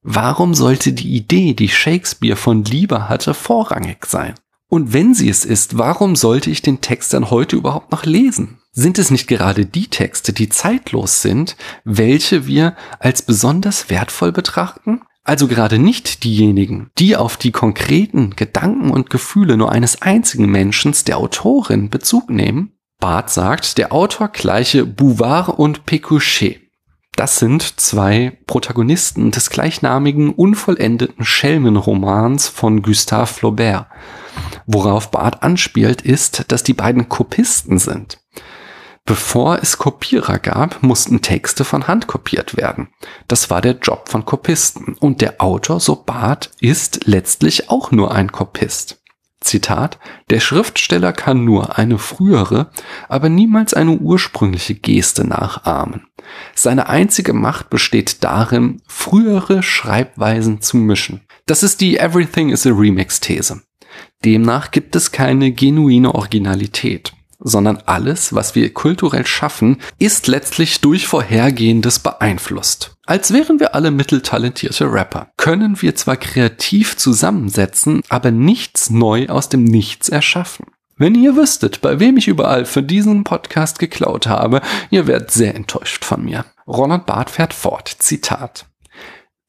Warum 0.02 0.54
sollte 0.54 0.92
die 0.92 1.14
Idee, 1.14 1.54
die 1.54 1.68
Shakespeare 1.68 2.36
von 2.36 2.64
Liebe 2.64 3.08
hatte, 3.08 3.34
vorrangig 3.34 4.04
sein? 4.06 4.34
Und 4.72 4.94
wenn 4.94 5.12
sie 5.12 5.28
es 5.28 5.44
ist, 5.44 5.76
warum 5.76 6.16
sollte 6.16 6.48
ich 6.48 6.62
den 6.62 6.80
Text 6.80 7.12
dann 7.12 7.30
heute 7.30 7.56
überhaupt 7.56 7.92
noch 7.92 8.06
lesen? 8.06 8.56
Sind 8.72 8.98
es 8.98 9.10
nicht 9.10 9.26
gerade 9.26 9.66
die 9.66 9.88
Texte, 9.88 10.32
die 10.32 10.48
zeitlos 10.48 11.20
sind, 11.20 11.58
welche 11.84 12.46
wir 12.46 12.74
als 12.98 13.20
besonders 13.20 13.90
wertvoll 13.90 14.32
betrachten? 14.32 15.02
Also 15.24 15.46
gerade 15.46 15.78
nicht 15.78 16.24
diejenigen, 16.24 16.88
die 16.96 17.16
auf 17.16 17.36
die 17.36 17.52
konkreten 17.52 18.30
Gedanken 18.34 18.90
und 18.90 19.10
Gefühle 19.10 19.58
nur 19.58 19.70
eines 19.70 20.00
einzigen 20.00 20.50
Menschen, 20.50 20.94
der 21.06 21.18
Autorin, 21.18 21.90
Bezug 21.90 22.30
nehmen. 22.30 22.72
Barth 22.98 23.28
sagt, 23.28 23.76
der 23.76 23.92
Autor 23.92 24.28
gleiche 24.28 24.86
Bouvard 24.86 25.50
und 25.50 25.84
Pécuchet. 25.84 26.60
Das 27.14 27.38
sind 27.38 27.78
zwei 27.78 28.38
Protagonisten 28.46 29.32
des 29.32 29.50
gleichnamigen 29.50 30.30
unvollendeten 30.30 31.26
Schelmenromans 31.26 32.48
von 32.48 32.80
Gustave 32.80 33.26
Flaubert. 33.26 33.88
Worauf 34.66 35.10
Barth 35.10 35.42
anspielt, 35.42 36.02
ist, 36.02 36.44
dass 36.48 36.62
die 36.62 36.74
beiden 36.74 37.08
Kopisten 37.08 37.78
sind. 37.78 38.18
Bevor 39.04 39.58
es 39.60 39.78
Kopierer 39.78 40.38
gab, 40.38 40.82
mussten 40.82 41.22
Texte 41.22 41.64
von 41.64 41.88
Hand 41.88 42.06
kopiert 42.06 42.56
werden. 42.56 42.88
Das 43.26 43.50
war 43.50 43.60
der 43.60 43.78
Job 43.78 44.08
von 44.08 44.24
Kopisten. 44.24 44.94
Und 45.00 45.20
der 45.20 45.40
Autor, 45.40 45.80
so 45.80 45.96
Barth, 45.96 46.52
ist 46.60 47.06
letztlich 47.06 47.68
auch 47.68 47.90
nur 47.90 48.14
ein 48.14 48.30
Kopist. 48.30 49.02
Zitat, 49.40 49.98
der 50.30 50.38
Schriftsteller 50.38 51.12
kann 51.12 51.44
nur 51.44 51.76
eine 51.78 51.98
frühere, 51.98 52.70
aber 53.08 53.28
niemals 53.28 53.74
eine 53.74 53.92
ursprüngliche 53.92 54.76
Geste 54.76 55.26
nachahmen. 55.26 56.06
Seine 56.54 56.88
einzige 56.88 57.32
Macht 57.32 57.70
besteht 57.70 58.22
darin, 58.22 58.82
frühere 58.86 59.64
Schreibweisen 59.64 60.60
zu 60.60 60.76
mischen. 60.76 61.22
Das 61.46 61.64
ist 61.64 61.80
die 61.80 61.98
Everything 61.98 62.50
is 62.50 62.66
a 62.66 62.70
Remix 62.70 63.18
These. 63.18 63.62
Demnach 64.24 64.70
gibt 64.70 64.96
es 64.96 65.12
keine 65.12 65.52
genuine 65.52 66.14
Originalität 66.14 67.12
sondern 67.44 67.78
alles, 67.86 68.34
was 68.34 68.54
wir 68.54 68.72
kulturell 68.72 69.26
schaffen, 69.26 69.78
ist 69.98 70.26
letztlich 70.28 70.80
durch 70.80 71.06
Vorhergehendes 71.06 71.98
beeinflusst. 71.98 72.94
Als 73.04 73.32
wären 73.32 73.60
wir 73.60 73.74
alle 73.74 73.90
mitteltalentierte 73.90 74.92
Rapper, 74.92 75.32
können 75.36 75.82
wir 75.82 75.94
zwar 75.94 76.16
kreativ 76.16 76.96
zusammensetzen, 76.96 78.02
aber 78.08 78.30
nichts 78.30 78.90
neu 78.90 79.26
aus 79.28 79.48
dem 79.48 79.64
Nichts 79.64 80.08
erschaffen. 80.08 80.66
Wenn 80.96 81.14
ihr 81.14 81.34
wüsstet, 81.36 81.80
bei 81.80 81.98
wem 81.98 82.16
ich 82.16 82.28
überall 82.28 82.64
für 82.64 82.82
diesen 82.82 83.24
Podcast 83.24 83.78
geklaut 83.78 84.28
habe, 84.28 84.60
ihr 84.90 85.06
werdet 85.06 85.32
sehr 85.32 85.54
enttäuscht 85.54 86.04
von 86.04 86.24
mir. 86.24 86.44
Ronald 86.66 87.06
Barth 87.06 87.30
fährt 87.30 87.54
fort, 87.54 87.88
Zitat. 87.88 88.66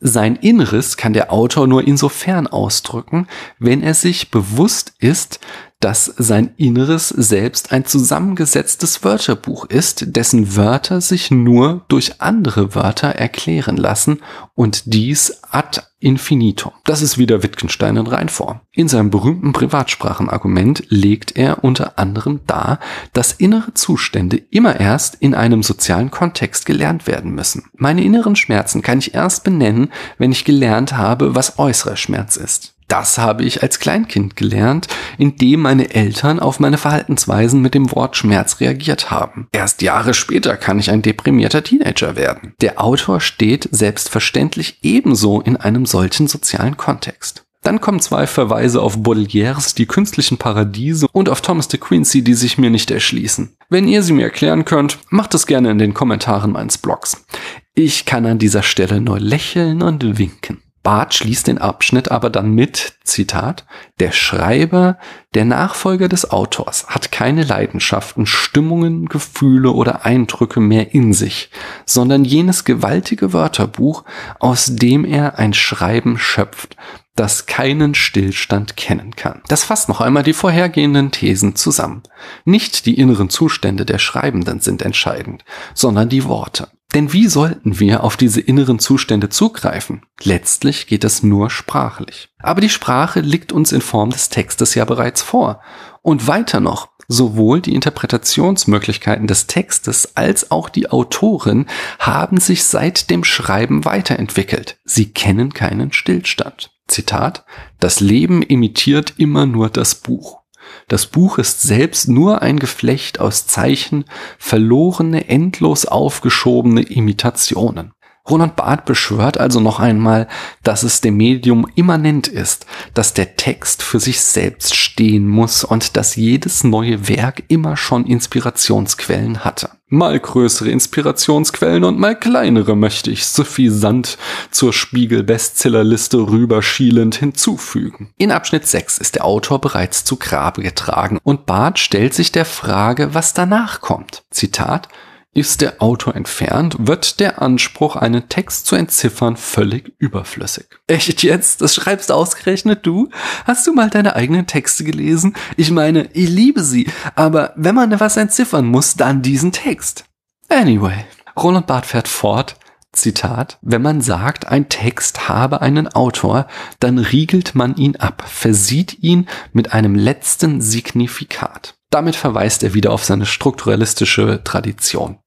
Sein 0.05 0.35
Inneres 0.35 0.97
kann 0.97 1.13
der 1.13 1.31
Autor 1.31 1.65
nur 1.65 1.87
insofern 1.87 2.45
ausdrücken, 2.45 3.25
wenn 3.57 3.81
er 3.81 3.93
sich 3.93 4.31
bewusst 4.31 4.91
ist, 4.99 5.39
dass 5.83 6.05
sein 6.05 6.51
Inneres 6.55 7.09
selbst 7.09 7.73
ein 7.73 7.83
zusammengesetztes 7.83 9.03
Wörterbuch 9.03 9.65
ist, 9.65 10.15
dessen 10.15 10.55
Wörter 10.55 11.01
sich 11.01 11.29
nur 11.29 11.83
durch 11.89 12.21
andere 12.21 12.73
Wörter 12.73 13.09
erklären 13.09 13.75
lassen 13.75 14.21
und 14.55 14.93
dies 14.93 15.41
ad 15.51 15.81
infinitum. 15.99 16.71
Das 16.85 17.01
ist 17.01 17.17
wieder 17.17 17.43
Wittgenstein 17.43 17.97
in 17.97 18.07
Reinform. 18.07 18.61
In 18.71 18.87
seinem 18.87 19.09
berühmten 19.09 19.51
Privatsprachenargument 19.51 20.85
legt 20.87 21.35
er 21.35 21.65
unter 21.65 21.99
anderem 21.99 22.39
dar, 22.47 22.79
dass 23.11 23.33
innere 23.33 23.73
Zustände 23.73 24.37
immer 24.37 24.79
erst 24.79 25.15
in 25.15 25.35
einem 25.35 25.63
sozialen 25.63 26.11
Kontext 26.11 26.65
gelernt 26.65 27.07
werden 27.07 27.35
müssen. 27.35 27.65
Meine 27.75 28.05
inneren 28.05 28.37
Schmerzen 28.37 28.81
kann 28.81 28.99
ich 28.99 29.13
erst 29.13 29.43
benennen, 29.43 29.91
wenn 30.17 30.31
ich 30.31 30.45
gelernt 30.45 30.95
habe, 30.95 31.35
was 31.35 31.59
äußerer 31.59 31.97
Schmerz 31.97 32.37
ist. 32.37 32.72
Das 32.93 33.17
habe 33.17 33.43
ich 33.43 33.63
als 33.63 33.79
Kleinkind 33.79 34.35
gelernt, 34.35 34.85
indem 35.17 35.61
meine 35.61 35.95
Eltern 35.95 36.39
auf 36.39 36.59
meine 36.59 36.77
Verhaltensweisen 36.77 37.59
mit 37.59 37.73
dem 37.73 37.91
Wort 37.91 38.15
Schmerz 38.15 38.59
reagiert 38.59 39.09
haben. 39.09 39.47
Erst 39.51 39.81
Jahre 39.81 40.13
später 40.13 40.57
kann 40.57 40.77
ich 40.77 40.91
ein 40.91 41.01
deprimierter 41.01 41.63
Teenager 41.63 42.15
werden. 42.15 42.53
Der 42.61 42.79
Autor 42.79 43.19
steht 43.19 43.67
selbstverständlich 43.71 44.77
ebenso 44.83 45.41
in 45.41 45.57
einem 45.57 45.87
solchen 45.87 46.27
sozialen 46.27 46.77
Kontext. 46.77 47.43
Dann 47.63 47.81
kommen 47.81 47.99
zwei 47.99 48.27
Verweise 48.27 48.79
auf 48.79 49.01
Baudelaires 49.01 49.73
Die 49.73 49.87
künstlichen 49.87 50.37
Paradiese 50.37 51.07
und 51.11 51.29
auf 51.29 51.41
Thomas 51.41 51.69
de 51.69 51.79
Quincey, 51.79 52.23
die 52.23 52.35
sich 52.35 52.59
mir 52.59 52.69
nicht 52.69 52.91
erschließen. 52.91 53.55
Wenn 53.69 53.87
ihr 53.87 54.03
sie 54.03 54.13
mir 54.13 54.25
erklären 54.25 54.65
könnt, 54.65 54.99
macht 55.09 55.33
es 55.33 55.47
gerne 55.47 55.71
in 55.71 55.79
den 55.79 55.95
Kommentaren 55.95 56.51
meines 56.51 56.77
Blogs. 56.77 57.25
Ich 57.73 58.05
kann 58.05 58.27
an 58.27 58.37
dieser 58.37 58.61
Stelle 58.61 59.01
nur 59.01 59.19
lächeln 59.19 59.81
und 59.81 60.19
winken. 60.19 60.62
Barth 60.83 61.13
schließt 61.13 61.47
den 61.47 61.57
Abschnitt 61.57 62.11
aber 62.11 62.29
dann 62.29 62.51
mit, 62.51 62.95
Zitat, 63.05 63.65
der 64.01 64.11
Schreiber, 64.11 64.97
der 65.33 65.45
Nachfolger 65.45 66.09
des 66.09 66.29
Autors, 66.29 66.87
hat 66.87 67.11
keine 67.11 67.43
Leidenschaften, 67.43 68.25
Stimmungen, 68.25 69.05
Gefühle 69.07 69.71
oder 69.71 70.05
Eindrücke 70.05 70.59
mehr 70.59 70.93
in 70.93 71.13
sich, 71.13 71.49
sondern 71.85 72.25
jenes 72.25 72.65
gewaltige 72.65 73.31
Wörterbuch, 73.31 74.03
aus 74.39 74.75
dem 74.75 75.05
er 75.05 75.39
ein 75.39 75.53
Schreiben 75.53 76.17
schöpft, 76.17 76.75
das 77.15 77.45
keinen 77.45 77.95
Stillstand 77.95 78.75
kennen 78.75 79.15
kann. 79.15 79.41
Das 79.47 79.63
fasst 79.63 79.87
noch 79.87 80.01
einmal 80.01 80.23
die 80.23 80.33
vorhergehenden 80.33 81.11
Thesen 81.11 81.55
zusammen. 81.55 82.03
Nicht 82.43 82.85
die 82.85 82.97
inneren 82.99 83.29
Zustände 83.29 83.85
der 83.85 83.99
Schreibenden 83.99 84.59
sind 84.59 84.81
entscheidend, 84.81 85.45
sondern 85.73 86.09
die 86.09 86.25
Worte. 86.25 86.69
Denn 86.93 87.11
wie 87.11 87.27
sollten 87.27 87.79
wir 87.79 88.03
auf 88.03 88.17
diese 88.17 88.39
inneren 88.39 88.77
Zustände 88.77 89.29
zugreifen? 89.29 90.03
Letztlich 90.21 90.85
geht 90.85 91.03
es 91.03 91.23
nur 91.23 91.49
sprachlich. 91.49 92.29
Aber 92.39 92.61
die 92.61 92.69
Sprache 92.69 93.19
liegt 93.19 93.51
uns 93.51 93.71
in 93.71 93.81
Form 93.81 94.11
des 94.11 94.29
Textes 94.29 94.75
ja 94.75 94.85
bereits 94.85 95.23
vor. 95.23 95.61
Und 96.03 96.27
weiter 96.27 96.59
noch, 96.59 96.89
sowohl 97.07 97.61
die 97.61 97.73
Interpretationsmöglichkeiten 97.73 99.25
des 99.25 99.47
Textes 99.47 100.15
als 100.15 100.51
auch 100.51 100.69
die 100.69 100.89
Autoren 100.91 101.65
haben 101.97 102.39
sich 102.39 102.63
seit 102.63 103.09
dem 103.09 103.23
Schreiben 103.23 103.85
weiterentwickelt. 103.85 104.77
Sie 104.83 105.11
kennen 105.11 105.53
keinen 105.53 105.93
Stillstand. 105.93 106.71
Zitat, 106.87 107.45
das 107.79 108.01
Leben 108.01 108.43
imitiert 108.43 109.15
immer 109.17 109.45
nur 109.45 109.69
das 109.69 109.95
Buch. 109.95 110.42
Das 110.87 111.05
Buch 111.05 111.37
ist 111.37 111.61
selbst 111.61 112.09
nur 112.09 112.41
ein 112.41 112.59
Geflecht 112.59 113.19
aus 113.19 113.47
Zeichen, 113.47 114.05
verlorene, 114.37 115.27
endlos 115.27 115.85
aufgeschobene 115.85 116.81
Imitationen. 116.81 117.93
Roland 118.29 118.55
Barth 118.55 118.85
beschwört 118.85 119.37
also 119.37 119.59
noch 119.59 119.79
einmal, 119.79 120.29
dass 120.63 120.83
es 120.83 121.01
dem 121.01 121.17
Medium 121.17 121.67
immanent 121.75 122.27
ist, 122.27 122.65
dass 122.93 123.13
der 123.13 123.35
Text 123.35 123.83
für 123.83 123.99
sich 123.99 124.21
selbst 124.21 124.75
stehen 124.75 125.27
muss 125.27 125.65
und 125.65 125.97
dass 125.97 126.15
jedes 126.15 126.63
neue 126.63 127.09
Werk 127.09 127.43
immer 127.49 127.75
schon 127.75 128.05
Inspirationsquellen 128.05 129.43
hatte. 129.43 129.71
Mal 129.93 130.19
größere 130.19 130.71
Inspirationsquellen 130.71 131.83
und 131.83 131.99
mal 131.99 132.19
kleinere 132.19 132.75
möchte 132.75 133.11
ich 133.11 133.27
suffisant 133.27 134.17
zur 134.49 134.73
Spiegel-Bestsellerliste 134.73 136.17
rüberschielend 136.17 137.13
hinzufügen. 137.13 138.09
In 138.17 138.31
Abschnitt 138.31 138.65
6 138.65 138.97
ist 138.97 139.13
der 139.13 139.23
Autor 139.23 139.61
bereits 139.61 140.03
zu 140.03 140.15
Grabe 140.15 140.63
getragen 140.63 141.19
und 141.21 141.45
Barth 141.45 141.77
stellt 141.77 142.15
sich 142.15 142.31
der 142.31 142.45
Frage, 142.45 143.13
was 143.13 143.35
danach 143.35 143.81
kommt. 143.81 144.23
Zitat 144.31 144.89
ist 145.33 145.61
der 145.61 145.81
Autor 145.81 146.15
entfernt, 146.15 146.75
wird 146.79 147.19
der 147.19 147.41
Anspruch, 147.41 147.95
einen 147.95 148.29
Text 148.29 148.67
zu 148.67 148.75
entziffern, 148.75 149.35
völlig 149.35 149.93
überflüssig. 149.97 150.67
Echt 150.87 151.23
jetzt? 151.23 151.61
Das 151.61 151.73
schreibst 151.73 152.11
ausgerechnet 152.11 152.85
du? 152.85 153.09
Hast 153.45 153.65
du 153.65 153.73
mal 153.73 153.89
deine 153.89 154.15
eigenen 154.15 154.47
Texte 154.47 154.83
gelesen? 154.83 155.35
Ich 155.57 155.71
meine, 155.71 156.09
ich 156.13 156.29
liebe 156.29 156.63
sie, 156.63 156.87
aber 157.15 157.53
wenn 157.55 157.75
man 157.75 157.99
was 157.99 158.17
entziffern 158.17 158.65
muss, 158.65 158.95
dann 158.95 159.21
diesen 159.21 159.51
Text. 159.51 160.05
Anyway, 160.49 161.05
Roland 161.35 161.67
Barth 161.67 161.87
fährt 161.87 162.07
fort, 162.07 162.55
Zitat, 162.91 163.57
wenn 163.61 163.81
man 163.81 164.01
sagt, 164.01 164.47
ein 164.47 164.69
Text 164.69 165.27
habe 165.27 165.61
einen 165.61 165.87
Autor, 165.87 166.47
dann 166.79 166.99
riegelt 166.99 167.55
man 167.55 167.75
ihn 167.75 167.95
ab, 167.95 168.23
versieht 168.27 169.01
ihn 169.01 169.27
mit 169.51 169.73
einem 169.73 169.95
letzten 169.95 170.61
Signifikat. 170.61 171.73
Damit 171.89 172.15
verweist 172.15 172.63
er 172.63 172.73
wieder 172.73 172.91
auf 172.91 173.03
seine 173.03 173.25
strukturalistische 173.25 174.41
Tradition. 174.43 175.19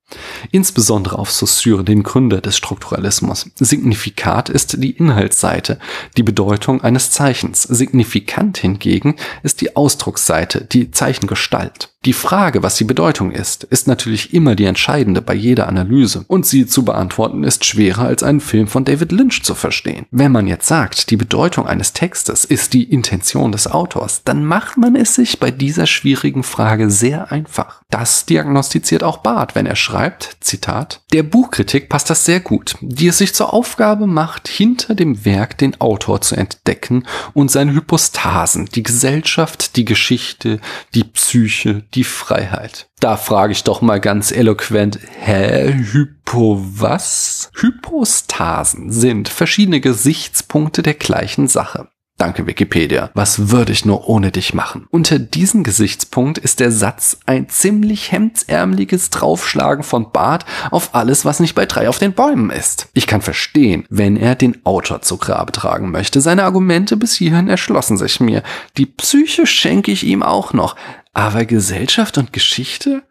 Insbesondere 0.52 1.18
auf 1.18 1.30
Saussure, 1.32 1.82
den 1.82 2.02
Gründer 2.02 2.40
des 2.40 2.56
Strukturalismus. 2.56 3.50
Signifikat 3.56 4.48
ist 4.48 4.82
die 4.82 4.92
Inhaltsseite, 4.92 5.78
die 6.16 6.22
Bedeutung 6.22 6.82
eines 6.82 7.10
Zeichens. 7.10 7.62
Signifikant 7.62 8.58
hingegen 8.58 9.16
ist 9.42 9.60
die 9.60 9.74
Ausdrucksseite, 9.74 10.64
die 10.64 10.90
Zeichengestalt. 10.92 11.95
Die 12.06 12.12
Frage, 12.12 12.62
was 12.62 12.76
die 12.76 12.84
Bedeutung 12.84 13.32
ist, 13.32 13.64
ist 13.64 13.88
natürlich 13.88 14.32
immer 14.32 14.54
die 14.54 14.66
entscheidende 14.66 15.20
bei 15.20 15.34
jeder 15.34 15.66
Analyse 15.66 16.24
und 16.28 16.46
sie 16.46 16.64
zu 16.64 16.84
beantworten 16.84 17.42
ist 17.42 17.64
schwerer 17.64 18.04
als 18.04 18.22
einen 18.22 18.38
Film 18.38 18.68
von 18.68 18.84
David 18.84 19.10
Lynch 19.10 19.42
zu 19.42 19.56
verstehen. 19.56 20.06
Wenn 20.12 20.30
man 20.30 20.46
jetzt 20.46 20.68
sagt, 20.68 21.10
die 21.10 21.16
Bedeutung 21.16 21.66
eines 21.66 21.94
Textes 21.94 22.44
ist 22.44 22.74
die 22.74 22.84
Intention 22.84 23.50
des 23.50 23.66
Autors, 23.66 24.22
dann 24.24 24.44
macht 24.44 24.76
man 24.76 24.94
es 24.94 25.16
sich 25.16 25.40
bei 25.40 25.50
dieser 25.50 25.88
schwierigen 25.88 26.44
Frage 26.44 26.90
sehr 26.90 27.32
einfach. 27.32 27.82
Das 27.90 28.24
diagnostiziert 28.24 29.02
auch 29.02 29.16
Barth, 29.16 29.56
wenn 29.56 29.66
er 29.66 29.74
schreibt, 29.74 30.36
Zitat, 30.38 31.00
der 31.12 31.24
Buchkritik 31.24 31.88
passt 31.88 32.08
das 32.08 32.24
sehr 32.24 32.38
gut, 32.38 32.76
die 32.82 33.08
es 33.08 33.18
sich 33.18 33.34
zur 33.34 33.52
Aufgabe 33.52 34.06
macht, 34.06 34.46
hinter 34.46 34.94
dem 34.94 35.24
Werk 35.24 35.58
den 35.58 35.80
Autor 35.80 36.20
zu 36.20 36.36
entdecken 36.36 37.04
und 37.34 37.50
seine 37.50 37.74
Hypostasen, 37.74 38.66
die 38.66 38.84
Gesellschaft, 38.84 39.74
die 39.74 39.84
Geschichte, 39.84 40.60
die 40.94 41.02
Psyche, 41.04 41.82
die 41.96 42.04
Freiheit. 42.04 42.88
Da 43.00 43.16
frage 43.16 43.52
ich 43.52 43.64
doch 43.64 43.80
mal 43.80 44.00
ganz 44.00 44.30
eloquent, 44.30 45.00
hä, 45.20 45.72
Hypo 45.72 46.62
was? 46.62 47.50
Hypostasen 47.56 48.92
sind 48.92 49.28
verschiedene 49.28 49.80
Gesichtspunkte 49.80 50.82
der 50.82 50.94
gleichen 50.94 51.48
Sache. 51.48 51.88
Danke 52.18 52.46
Wikipedia. 52.46 53.10
Was 53.12 53.50
würde 53.50 53.72
ich 53.72 53.84
nur 53.84 54.08
ohne 54.08 54.30
dich 54.30 54.54
machen? 54.54 54.86
Unter 54.90 55.18
diesem 55.18 55.64
Gesichtspunkt 55.64 56.38
ist 56.38 56.60
der 56.60 56.72
Satz 56.72 57.18
ein 57.26 57.50
ziemlich 57.50 58.10
hemdsärmeliges 58.10 59.10
Draufschlagen 59.10 59.84
von 59.84 60.12
Bart 60.12 60.46
auf 60.70 60.94
alles, 60.94 61.26
was 61.26 61.40
nicht 61.40 61.54
bei 61.54 61.66
drei 61.66 61.90
auf 61.90 61.98
den 61.98 62.14
Bäumen 62.14 62.48
ist. 62.48 62.88
Ich 62.94 63.06
kann 63.06 63.20
verstehen, 63.20 63.84
wenn 63.90 64.16
er 64.16 64.34
den 64.34 64.64
Autor 64.64 65.02
zu 65.02 65.18
Grabe 65.18 65.52
tragen 65.52 65.90
möchte. 65.90 66.22
Seine 66.22 66.44
Argumente 66.44 66.96
bis 66.96 67.14
hierhin 67.14 67.50
erschlossen 67.50 67.98
sich 67.98 68.18
mir. 68.18 68.42
Die 68.78 68.86
Psyche 68.86 69.46
schenke 69.46 69.92
ich 69.92 70.04
ihm 70.04 70.22
auch 70.22 70.54
noch. 70.54 70.74
Aber 71.16 71.46
Gesellschaft 71.46 72.18
und 72.18 72.34
Geschichte? 72.34 73.02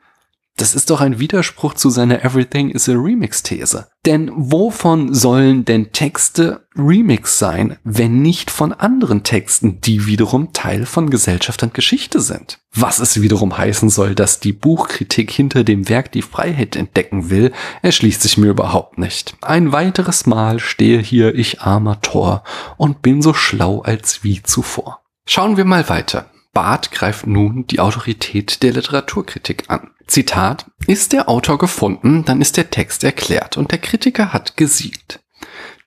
Das 0.58 0.76
ist 0.76 0.92
doch 0.92 1.02
ein 1.02 1.18
Widerspruch 1.18 1.74
zu 1.74 1.90
seiner 1.90 2.24
Everything 2.24 2.70
is 2.70 2.88
a 2.88 2.92
Remix 2.92 3.42
These. 3.42 3.88
Denn 4.06 4.32
wovon 4.36 5.16
sollen 5.16 5.66
denn 5.66 5.92
Texte 5.92 6.68
Remix 6.78 7.40
sein, 7.40 7.80
wenn 7.84 8.22
nicht 8.22 8.52
von 8.52 8.74
anderen 8.74 9.24
Texten, 9.24 9.82
die 9.82 10.06
wiederum 10.06 10.54
Teil 10.54 10.86
von 10.86 11.10
Gesellschaft 11.10 11.64
und 11.64 11.74
Geschichte 11.74 12.20
sind? 12.22 12.60
Was 12.76 13.00
es 13.00 13.20
wiederum 13.24 13.58
heißen 13.58 13.90
soll, 13.90 14.14
dass 14.14 14.40
die 14.40 14.54
Buchkritik 14.54 15.32
hinter 15.32 15.64
dem 15.64 15.90
Werk 15.90 16.12
die 16.12 16.22
Freiheit 16.22 16.76
entdecken 16.76 17.32
will, 17.32 17.54
erschließt 17.82 18.22
sich 18.22 18.38
mir 18.38 18.52
überhaupt 18.52 19.00
nicht. 19.00 19.36
Ein 19.42 19.72
weiteres 19.72 20.28
Mal 20.28 20.60
stehe 20.60 21.00
hier 21.00 21.34
ich 21.34 21.62
armer 21.62 22.02
Tor 22.02 22.44
und 22.78 23.02
bin 23.02 23.24
so 23.24 23.34
schlau 23.34 23.82
als 23.82 24.24
wie 24.24 24.44
zuvor. 24.44 25.02
Schauen 25.28 25.58
wir 25.58 25.66
mal 25.66 25.90
weiter. 25.90 26.30
Barth 26.56 26.90
greift 26.90 27.28
nun 27.28 27.68
die 27.68 27.82
Autorität 27.82 28.64
der 28.64 28.72
Literaturkritik 28.72 29.66
an. 29.68 29.92
Zitat, 30.08 30.72
ist 30.88 31.12
der 31.12 31.28
Autor 31.28 31.58
gefunden, 31.58 32.24
dann 32.24 32.40
ist 32.40 32.56
der 32.56 32.72
Text 32.72 33.04
erklärt 33.04 33.58
und 33.58 33.72
der 33.72 33.80
Kritiker 33.80 34.32
hat 34.32 34.56
gesiegt. 34.56 35.20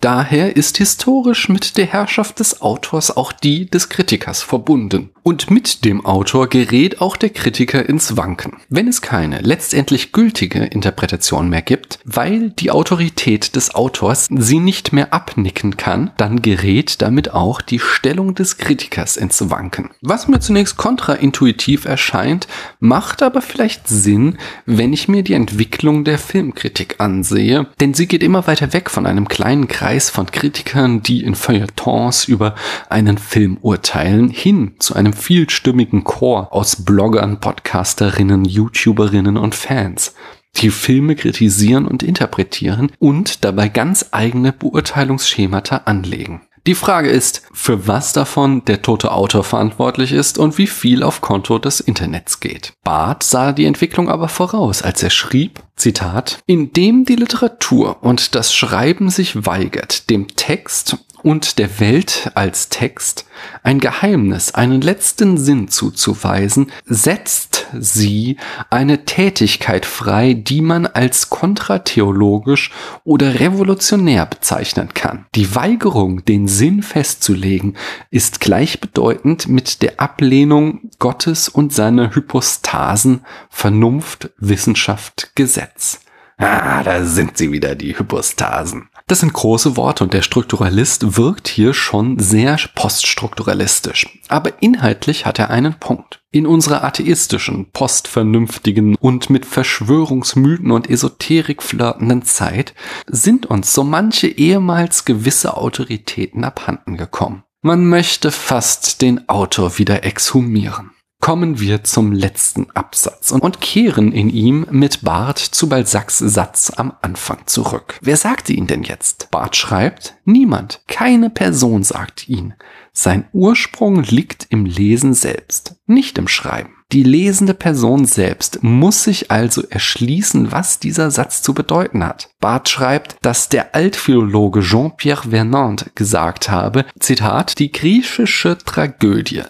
Daher 0.00 0.54
ist 0.54 0.78
historisch 0.78 1.48
mit 1.48 1.76
der 1.76 1.86
Herrschaft 1.86 2.38
des 2.38 2.62
Autors 2.62 3.16
auch 3.16 3.32
die 3.32 3.68
des 3.68 3.88
Kritikers 3.88 4.42
verbunden. 4.42 5.10
Und 5.24 5.50
mit 5.50 5.84
dem 5.84 6.06
Autor 6.06 6.48
gerät 6.48 7.00
auch 7.00 7.16
der 7.16 7.30
Kritiker 7.30 7.86
ins 7.86 8.16
Wanken, 8.16 8.58
wenn 8.70 8.86
es 8.86 9.02
keine 9.02 9.40
letztendlich 9.40 10.12
gültige 10.12 10.60
Interpretation 10.60 11.50
mehr 11.50 11.62
gibt, 11.62 11.98
weil 12.04 12.50
die 12.50 12.70
Autorität 12.70 13.56
des 13.56 13.74
Autors 13.74 14.28
sie 14.30 14.60
nicht 14.60 14.92
mehr 14.92 15.12
abnicken 15.12 15.76
kann, 15.76 16.12
dann 16.16 16.40
gerät 16.42 17.02
damit 17.02 17.34
auch 17.34 17.60
die 17.60 17.80
Stellung 17.80 18.34
des 18.36 18.56
Kritikers 18.56 19.16
ins 19.18 19.50
Wanken. 19.50 19.90
Was 20.00 20.28
mir 20.28 20.38
zunächst 20.38 20.76
kontraintuitiv 20.76 21.84
erscheint, 21.84 22.46
macht 22.78 23.22
aber 23.22 23.42
vielleicht 23.42 23.88
Sinn, 23.88 24.38
wenn 24.64 24.92
ich 24.92 25.08
mir 25.08 25.24
die 25.24 25.34
Entwicklung 25.34 26.04
der 26.04 26.18
Filmkritik 26.18 27.00
ansehe, 27.00 27.66
denn 27.80 27.92
sie 27.92 28.06
geht 28.06 28.22
immer 28.22 28.46
weiter 28.46 28.72
weg 28.72 28.88
von 28.88 29.04
einem 29.04 29.28
kleinen 29.28 29.68
Kreis 29.68 29.87
von 30.10 30.26
Kritikern, 30.26 31.02
die 31.02 31.22
in 31.24 31.34
Feuilletons 31.34 32.26
über 32.26 32.54
einen 32.88 33.18
Film 33.18 33.58
urteilen, 33.60 34.28
hin 34.28 34.74
zu 34.78 34.94
einem 34.94 35.12
vielstimmigen 35.12 36.04
Chor 36.04 36.52
aus 36.52 36.84
Bloggern, 36.84 37.40
Podcasterinnen, 37.40 38.44
YouTuberinnen 38.44 39.36
und 39.36 39.54
Fans 39.54 40.14
die 40.56 40.70
Filme 40.70 41.14
kritisieren 41.14 41.86
und 41.86 42.02
interpretieren 42.02 42.90
und 42.98 43.44
dabei 43.44 43.68
ganz 43.68 44.06
eigene 44.10 44.52
Beurteilungsschemata 44.52 45.82
anlegen. 45.84 46.42
Die 46.66 46.74
Frage 46.74 47.08
ist, 47.08 47.42
für 47.52 47.86
was 47.86 48.12
davon 48.12 48.64
der 48.66 48.82
tote 48.82 49.12
Autor 49.12 49.42
verantwortlich 49.42 50.12
ist 50.12 50.36
und 50.36 50.58
wie 50.58 50.66
viel 50.66 51.02
auf 51.02 51.22
Konto 51.22 51.58
des 51.58 51.80
Internets 51.80 52.40
geht. 52.40 52.74
Barth 52.84 53.22
sah 53.22 53.52
die 53.52 53.64
Entwicklung 53.64 54.10
aber 54.10 54.28
voraus, 54.28 54.82
als 54.82 55.02
er 55.02 55.10
schrieb, 55.10 55.60
Zitat, 55.78 56.38
indem 56.46 57.04
die 57.04 57.16
Literatur 57.16 58.02
und 58.02 58.34
das 58.34 58.54
Schreiben 58.54 59.10
sich 59.10 59.46
weigert, 59.46 60.10
dem 60.10 60.28
Text 60.28 60.98
und 61.22 61.58
der 61.58 61.80
Welt 61.80 62.30
als 62.34 62.68
Text 62.68 63.26
ein 63.62 63.80
Geheimnis, 63.80 64.54
einen 64.54 64.80
letzten 64.80 65.38
Sinn 65.38 65.68
zuzuweisen, 65.68 66.72
setzt 66.84 67.66
sie 67.78 68.36
eine 68.70 69.04
Tätigkeit 69.04 69.86
frei, 69.86 70.34
die 70.34 70.60
man 70.60 70.86
als 70.86 71.30
kontratheologisch 71.30 72.70
oder 73.04 73.40
revolutionär 73.40 74.26
bezeichnen 74.26 74.94
kann. 74.94 75.26
Die 75.34 75.54
Weigerung, 75.54 76.24
den 76.24 76.48
Sinn 76.48 76.82
festzulegen, 76.82 77.76
ist 78.10 78.40
gleichbedeutend 78.40 79.48
mit 79.48 79.82
der 79.82 80.00
Ablehnung 80.00 80.90
Gottes 80.98 81.48
und 81.48 81.72
seiner 81.72 82.14
Hypostasen 82.14 83.24
Vernunft, 83.50 84.30
Wissenschaft, 84.38 85.32
Gesetz. 85.34 86.00
Ah, 86.38 86.84
da 86.84 87.04
sind 87.04 87.36
sie 87.36 87.50
wieder, 87.50 87.74
die 87.74 87.98
Hypostasen. 87.98 88.87
Das 89.08 89.20
sind 89.20 89.32
große 89.32 89.78
Worte 89.78 90.04
und 90.04 90.12
der 90.12 90.20
Strukturalist 90.20 91.16
wirkt 91.16 91.48
hier 91.48 91.72
schon 91.72 92.18
sehr 92.18 92.58
poststrukturalistisch. 92.74 94.06
Aber 94.28 94.62
inhaltlich 94.62 95.24
hat 95.24 95.38
er 95.38 95.48
einen 95.48 95.80
Punkt. 95.80 96.20
In 96.30 96.46
unserer 96.46 96.84
atheistischen, 96.84 97.70
postvernünftigen 97.72 98.96
und 98.96 99.30
mit 99.30 99.46
Verschwörungsmythen 99.46 100.70
und 100.70 100.90
Esoterik 100.90 101.62
flirtenden 101.62 102.22
Zeit 102.22 102.74
sind 103.06 103.46
uns 103.46 103.72
so 103.72 103.82
manche 103.82 104.28
ehemals 104.28 105.06
gewisse 105.06 105.56
Autoritäten 105.56 106.44
abhanden 106.44 106.98
gekommen. 106.98 107.44
Man 107.62 107.86
möchte 107.86 108.30
fast 108.30 109.00
den 109.00 109.26
Autor 109.30 109.78
wieder 109.78 110.04
exhumieren 110.04 110.90
kommen 111.20 111.60
wir 111.60 111.84
zum 111.84 112.12
letzten 112.12 112.70
Absatz 112.70 113.32
und 113.32 113.60
kehren 113.60 114.12
in 114.12 114.30
ihm 114.30 114.66
mit 114.70 115.02
Barth 115.02 115.38
zu 115.38 115.68
Balzacs 115.68 116.18
Satz 116.18 116.72
am 116.76 116.92
Anfang 117.02 117.46
zurück. 117.46 117.98
Wer 118.00 118.16
sagte 118.16 118.52
ihn 118.52 118.66
denn 118.66 118.82
jetzt? 118.82 119.30
Barth 119.30 119.56
schreibt, 119.56 120.16
niemand, 120.24 120.80
keine 120.86 121.30
Person 121.30 121.82
sagt 121.82 122.28
ihn. 122.28 122.54
Sein 122.92 123.28
Ursprung 123.32 124.02
liegt 124.02 124.46
im 124.50 124.64
Lesen 124.64 125.14
selbst, 125.14 125.76
nicht 125.86 126.18
im 126.18 126.28
Schreiben. 126.28 126.77
Die 126.90 127.02
lesende 127.02 127.52
Person 127.52 128.06
selbst 128.06 128.62
muss 128.62 129.04
sich 129.04 129.30
also 129.30 129.62
erschließen, 129.68 130.52
was 130.52 130.78
dieser 130.78 131.10
Satz 131.10 131.42
zu 131.42 131.52
bedeuten 131.52 132.02
hat. 132.02 132.30
Barth 132.40 132.70
schreibt, 132.70 133.16
dass 133.20 133.50
der 133.50 133.74
Altphilologe 133.74 134.60
Jean-Pierre 134.60 135.28
Vernant 135.28 135.90
gesagt 135.94 136.48
habe, 136.48 136.86
Zitat, 136.98 137.58
die 137.58 137.72
griechische 137.72 138.56
Tragödie 138.56 139.42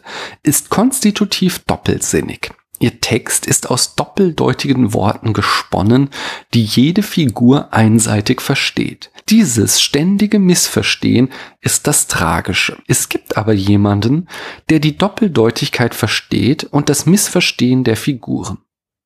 ist 0.42 0.68
konstitutiv 0.68 1.60
doppelsinnig. 1.60 2.50
Ihr 2.80 3.00
Text 3.00 3.46
ist 3.46 3.70
aus 3.70 3.96
doppeldeutigen 3.96 4.94
Worten 4.94 5.32
gesponnen, 5.32 6.10
die 6.54 6.64
jede 6.64 7.02
Figur 7.02 7.72
einseitig 7.72 8.40
versteht. 8.40 9.10
Dieses 9.28 9.80
ständige 9.80 10.38
Missverstehen 10.38 11.30
ist 11.60 11.86
das 11.86 12.06
Tragische. 12.06 12.78
Es 12.86 13.08
gibt 13.08 13.36
aber 13.36 13.52
jemanden, 13.52 14.28
der 14.70 14.78
die 14.78 14.96
Doppeldeutigkeit 14.96 15.94
versteht 15.94 16.64
und 16.64 16.88
das 16.88 17.04
Missverstehen 17.04 17.84
der 17.84 17.96
Figuren. 17.96 18.58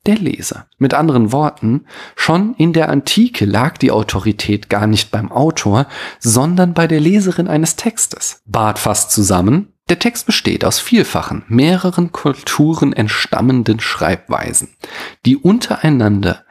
Der 0.05 0.17
Leser. 0.17 0.67
Mit 0.79 0.95
anderen 0.95 1.31
Worten, 1.31 1.87
schon 2.17 2.55
in 2.55 2.73
der 2.73 2.89
Antike 2.89 3.45
lag 3.45 3.79
die 3.79 3.93
Autorität 3.93 4.69
gar 4.69 4.89
nicht 4.89 5.13
beim 5.13 5.31
Autor, 5.31 5.87
sondern 6.19 6.75
bei 6.75 6.89
der 6.89 6.99
Leserin 6.99 7.47
eines 7.47 7.77
Textes. 7.77 8.43
Barth 8.45 8.81
fasst 8.81 9.13
zusammen, 9.13 9.72
der 9.89 9.99
Text 9.99 10.27
besteht 10.27 10.65
aus 10.65 10.79
vielfachen, 10.79 11.45
mehreren 11.49 12.13
Kulturen 12.13 12.93
entstammenden 12.93 13.81
Schreibweisen, 13.81 14.77
die 15.27 15.37
untereinander 15.37 16.45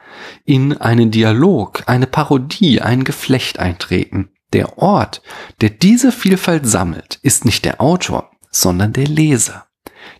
in 0.44 0.76
einen 0.76 1.10
Dialog, 1.10 1.84
eine 1.86 2.06
Parodie, 2.06 2.80
ein 2.80 3.04
Geflecht 3.04 3.58
eintreten. 3.58 4.30
Der 4.52 4.78
Ort, 4.78 5.22
der 5.60 5.70
diese 5.70 6.12
Vielfalt 6.12 6.66
sammelt, 6.66 7.18
ist 7.22 7.44
nicht 7.44 7.64
der 7.64 7.80
Autor, 7.80 8.30
sondern 8.50 8.92
der 8.92 9.06
Leser. 9.06 9.66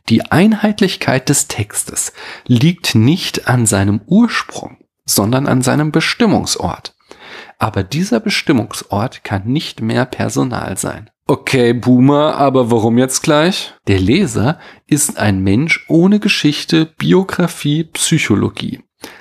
Die 0.08 0.22
Einheitlichkeit 0.30 1.28
des 1.28 1.48
Textes 1.48 2.12
liegt 2.46 2.94
nicht 2.94 3.46
an 3.46 3.66
seinem 3.66 4.00
Ursprung, 4.06 4.78
sondern 5.04 5.46
an 5.46 5.62
seinem 5.62 5.92
Bestimmungsort. 5.92 6.96
Aber 7.58 7.84
dieser 7.84 8.20
Bestimmungsort 8.20 9.22
kann 9.22 9.44
nicht 9.44 9.80
mehr 9.80 10.06
Personal 10.06 10.76
sein. 10.78 11.10
Okay, 11.26 11.72
Boomer, 11.72 12.34
aber 12.34 12.70
warum 12.70 12.98
jetzt 12.98 13.22
gleich? 13.22 13.74
Der 13.86 14.00
Leser 14.00 14.58
ist 14.86 15.18
ein 15.18 15.42
Mensch 15.42 15.84
ohne 15.88 16.18
Geschichte, 16.18 16.86
Biografie, 16.98 17.84
Psychologie. 17.84 18.80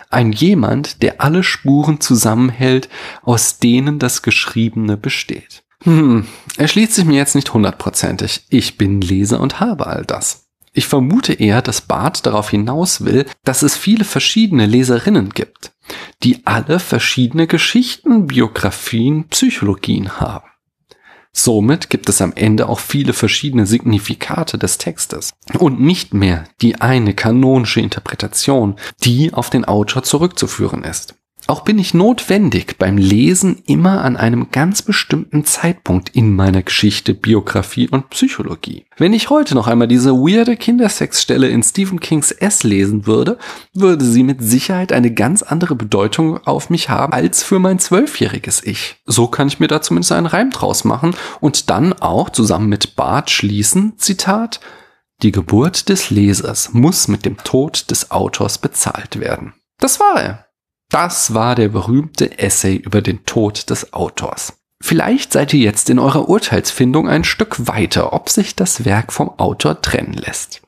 Ein 0.09 0.31
jemand, 0.31 1.03
der 1.03 1.21
alle 1.21 1.43
Spuren 1.43 2.01
zusammenhält, 2.01 2.89
aus 3.21 3.59
denen 3.59 3.99
das 3.99 4.23
Geschriebene 4.23 4.97
besteht. 4.97 5.63
Hm, 5.83 6.25
erschließt 6.57 6.93
sich 6.93 7.05
mir 7.05 7.15
jetzt 7.17 7.35
nicht 7.35 7.53
hundertprozentig. 7.53 8.45
Ich 8.49 8.77
bin 8.77 9.01
Leser 9.01 9.39
und 9.39 9.59
habe 9.59 9.87
all 9.87 10.03
das. 10.03 10.47
Ich 10.73 10.87
vermute 10.87 11.33
eher, 11.33 11.61
dass 11.61 11.81
Barth 11.81 12.25
darauf 12.25 12.49
hinaus 12.49 13.03
will, 13.03 13.25
dass 13.43 13.61
es 13.61 13.75
viele 13.75 14.05
verschiedene 14.05 14.65
Leserinnen 14.65 15.29
gibt, 15.29 15.73
die 16.23 16.45
alle 16.45 16.79
verschiedene 16.79 17.45
Geschichten, 17.47 18.27
Biografien, 18.27 19.27
Psychologien 19.27 20.19
haben. 20.19 20.50
Somit 21.33 21.89
gibt 21.89 22.09
es 22.09 22.21
am 22.21 22.33
Ende 22.35 22.67
auch 22.67 22.79
viele 22.79 23.13
verschiedene 23.13 23.65
Signifikate 23.65 24.57
des 24.57 24.77
Textes 24.77 25.31
und 25.57 25.79
nicht 25.79 26.13
mehr 26.13 26.43
die 26.61 26.81
eine 26.81 27.13
kanonische 27.13 27.79
Interpretation, 27.79 28.75
die 29.03 29.33
auf 29.33 29.49
den 29.49 29.65
Autor 29.65 30.03
zurückzuführen 30.03 30.83
ist. 30.83 31.15
Auch 31.47 31.61
bin 31.61 31.79
ich 31.79 31.93
notwendig 31.93 32.77
beim 32.77 32.97
Lesen 32.97 33.61
immer 33.65 34.03
an 34.03 34.15
einem 34.15 34.51
ganz 34.51 34.81
bestimmten 34.81 35.43
Zeitpunkt 35.43 36.09
in 36.09 36.35
meiner 36.35 36.61
Geschichte, 36.61 37.13
Biografie 37.13 37.89
und 37.89 38.09
Psychologie. 38.09 38.85
Wenn 38.97 39.13
ich 39.13 39.29
heute 39.29 39.55
noch 39.55 39.67
einmal 39.67 39.87
diese 39.87 40.13
weirde 40.13 40.55
Kindersexstelle 40.55 41.49
in 41.49 41.63
Stephen 41.63 41.99
Kings 41.99 42.31
S 42.31 42.63
lesen 42.63 43.05
würde, 43.05 43.37
würde 43.73 44.05
sie 44.05 44.23
mit 44.23 44.41
Sicherheit 44.41 44.93
eine 44.93 45.13
ganz 45.13 45.41
andere 45.41 45.75
Bedeutung 45.75 46.37
auf 46.45 46.69
mich 46.69 46.89
haben 46.89 47.13
als 47.13 47.43
für 47.43 47.59
mein 47.59 47.79
zwölfjähriges 47.79 48.63
Ich. 48.63 48.97
So 49.05 49.27
kann 49.27 49.47
ich 49.47 49.59
mir 49.59 49.67
da 49.67 49.81
zumindest 49.81 50.11
einen 50.11 50.27
Reim 50.27 50.51
draus 50.51 50.83
machen 50.83 51.15
und 51.39 51.69
dann 51.69 51.93
auch 51.93 52.29
zusammen 52.29 52.69
mit 52.69 52.95
Bart 52.95 53.29
schließen, 53.29 53.93
Zitat, 53.97 54.59
die 55.21 55.31
Geburt 55.31 55.89
des 55.89 56.09
Lesers 56.09 56.73
muss 56.73 57.07
mit 57.07 57.25
dem 57.25 57.37
Tod 57.37 57.91
des 57.91 58.09
Autors 58.09 58.57
bezahlt 58.57 59.19
werden. 59.19 59.53
Das 59.79 59.99
war 59.99 60.21
er. 60.21 60.50
Das 60.91 61.33
war 61.33 61.55
der 61.55 61.69
berühmte 61.69 62.37
Essay 62.37 62.75
über 62.75 63.01
den 63.01 63.25
Tod 63.25 63.69
des 63.69 63.93
Autors. 63.93 64.53
Vielleicht 64.81 65.31
seid 65.31 65.53
ihr 65.53 65.61
jetzt 65.61 65.89
in 65.89 65.99
eurer 65.99 66.27
Urteilsfindung 66.27 67.07
ein 67.07 67.23
Stück 67.23 67.67
weiter, 67.67 68.11
ob 68.11 68.29
sich 68.29 68.55
das 68.57 68.83
Werk 68.83 69.13
vom 69.13 69.29
Autor 69.39 69.81
trennen 69.81 70.13
lässt. 70.13 70.61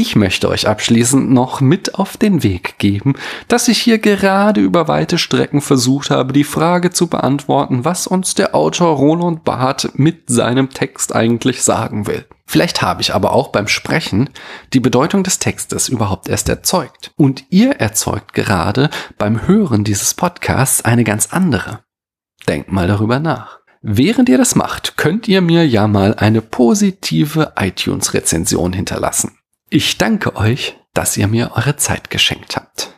Ich 0.00 0.14
möchte 0.14 0.48
euch 0.48 0.68
abschließend 0.68 1.28
noch 1.28 1.60
mit 1.60 1.96
auf 1.96 2.16
den 2.16 2.44
Weg 2.44 2.78
geben, 2.78 3.14
dass 3.48 3.66
ich 3.66 3.78
hier 3.78 3.98
gerade 3.98 4.60
über 4.60 4.86
weite 4.86 5.18
Strecken 5.18 5.60
versucht 5.60 6.10
habe, 6.10 6.32
die 6.32 6.44
Frage 6.44 6.90
zu 6.90 7.08
beantworten, 7.08 7.84
was 7.84 8.06
uns 8.06 8.36
der 8.36 8.54
Autor 8.54 8.96
Roland 8.96 9.42
Barth 9.42 9.90
mit 9.94 10.30
seinem 10.30 10.70
Text 10.70 11.16
eigentlich 11.16 11.64
sagen 11.64 12.06
will. 12.06 12.26
Vielleicht 12.46 12.80
habe 12.80 13.00
ich 13.00 13.12
aber 13.12 13.32
auch 13.32 13.48
beim 13.48 13.66
Sprechen 13.66 14.30
die 14.72 14.78
Bedeutung 14.78 15.24
des 15.24 15.40
Textes 15.40 15.88
überhaupt 15.88 16.28
erst 16.28 16.48
erzeugt. 16.48 17.10
Und 17.16 17.46
ihr 17.50 17.72
erzeugt 17.72 18.34
gerade 18.34 18.90
beim 19.18 19.48
Hören 19.48 19.82
dieses 19.82 20.14
Podcasts 20.14 20.84
eine 20.84 21.02
ganz 21.02 21.32
andere. 21.32 21.80
Denkt 22.46 22.70
mal 22.70 22.86
darüber 22.86 23.18
nach. 23.18 23.58
Während 23.82 24.28
ihr 24.28 24.38
das 24.38 24.54
macht, 24.54 24.96
könnt 24.96 25.26
ihr 25.26 25.40
mir 25.40 25.66
ja 25.66 25.88
mal 25.88 26.14
eine 26.14 26.40
positive 26.40 27.54
iTunes-Rezension 27.56 28.72
hinterlassen. 28.72 29.37
Ich 29.70 29.98
danke 29.98 30.34
euch, 30.36 30.78
dass 30.94 31.18
ihr 31.18 31.28
mir 31.28 31.52
eure 31.54 31.76
Zeit 31.76 32.08
geschenkt 32.08 32.56
habt. 32.56 32.96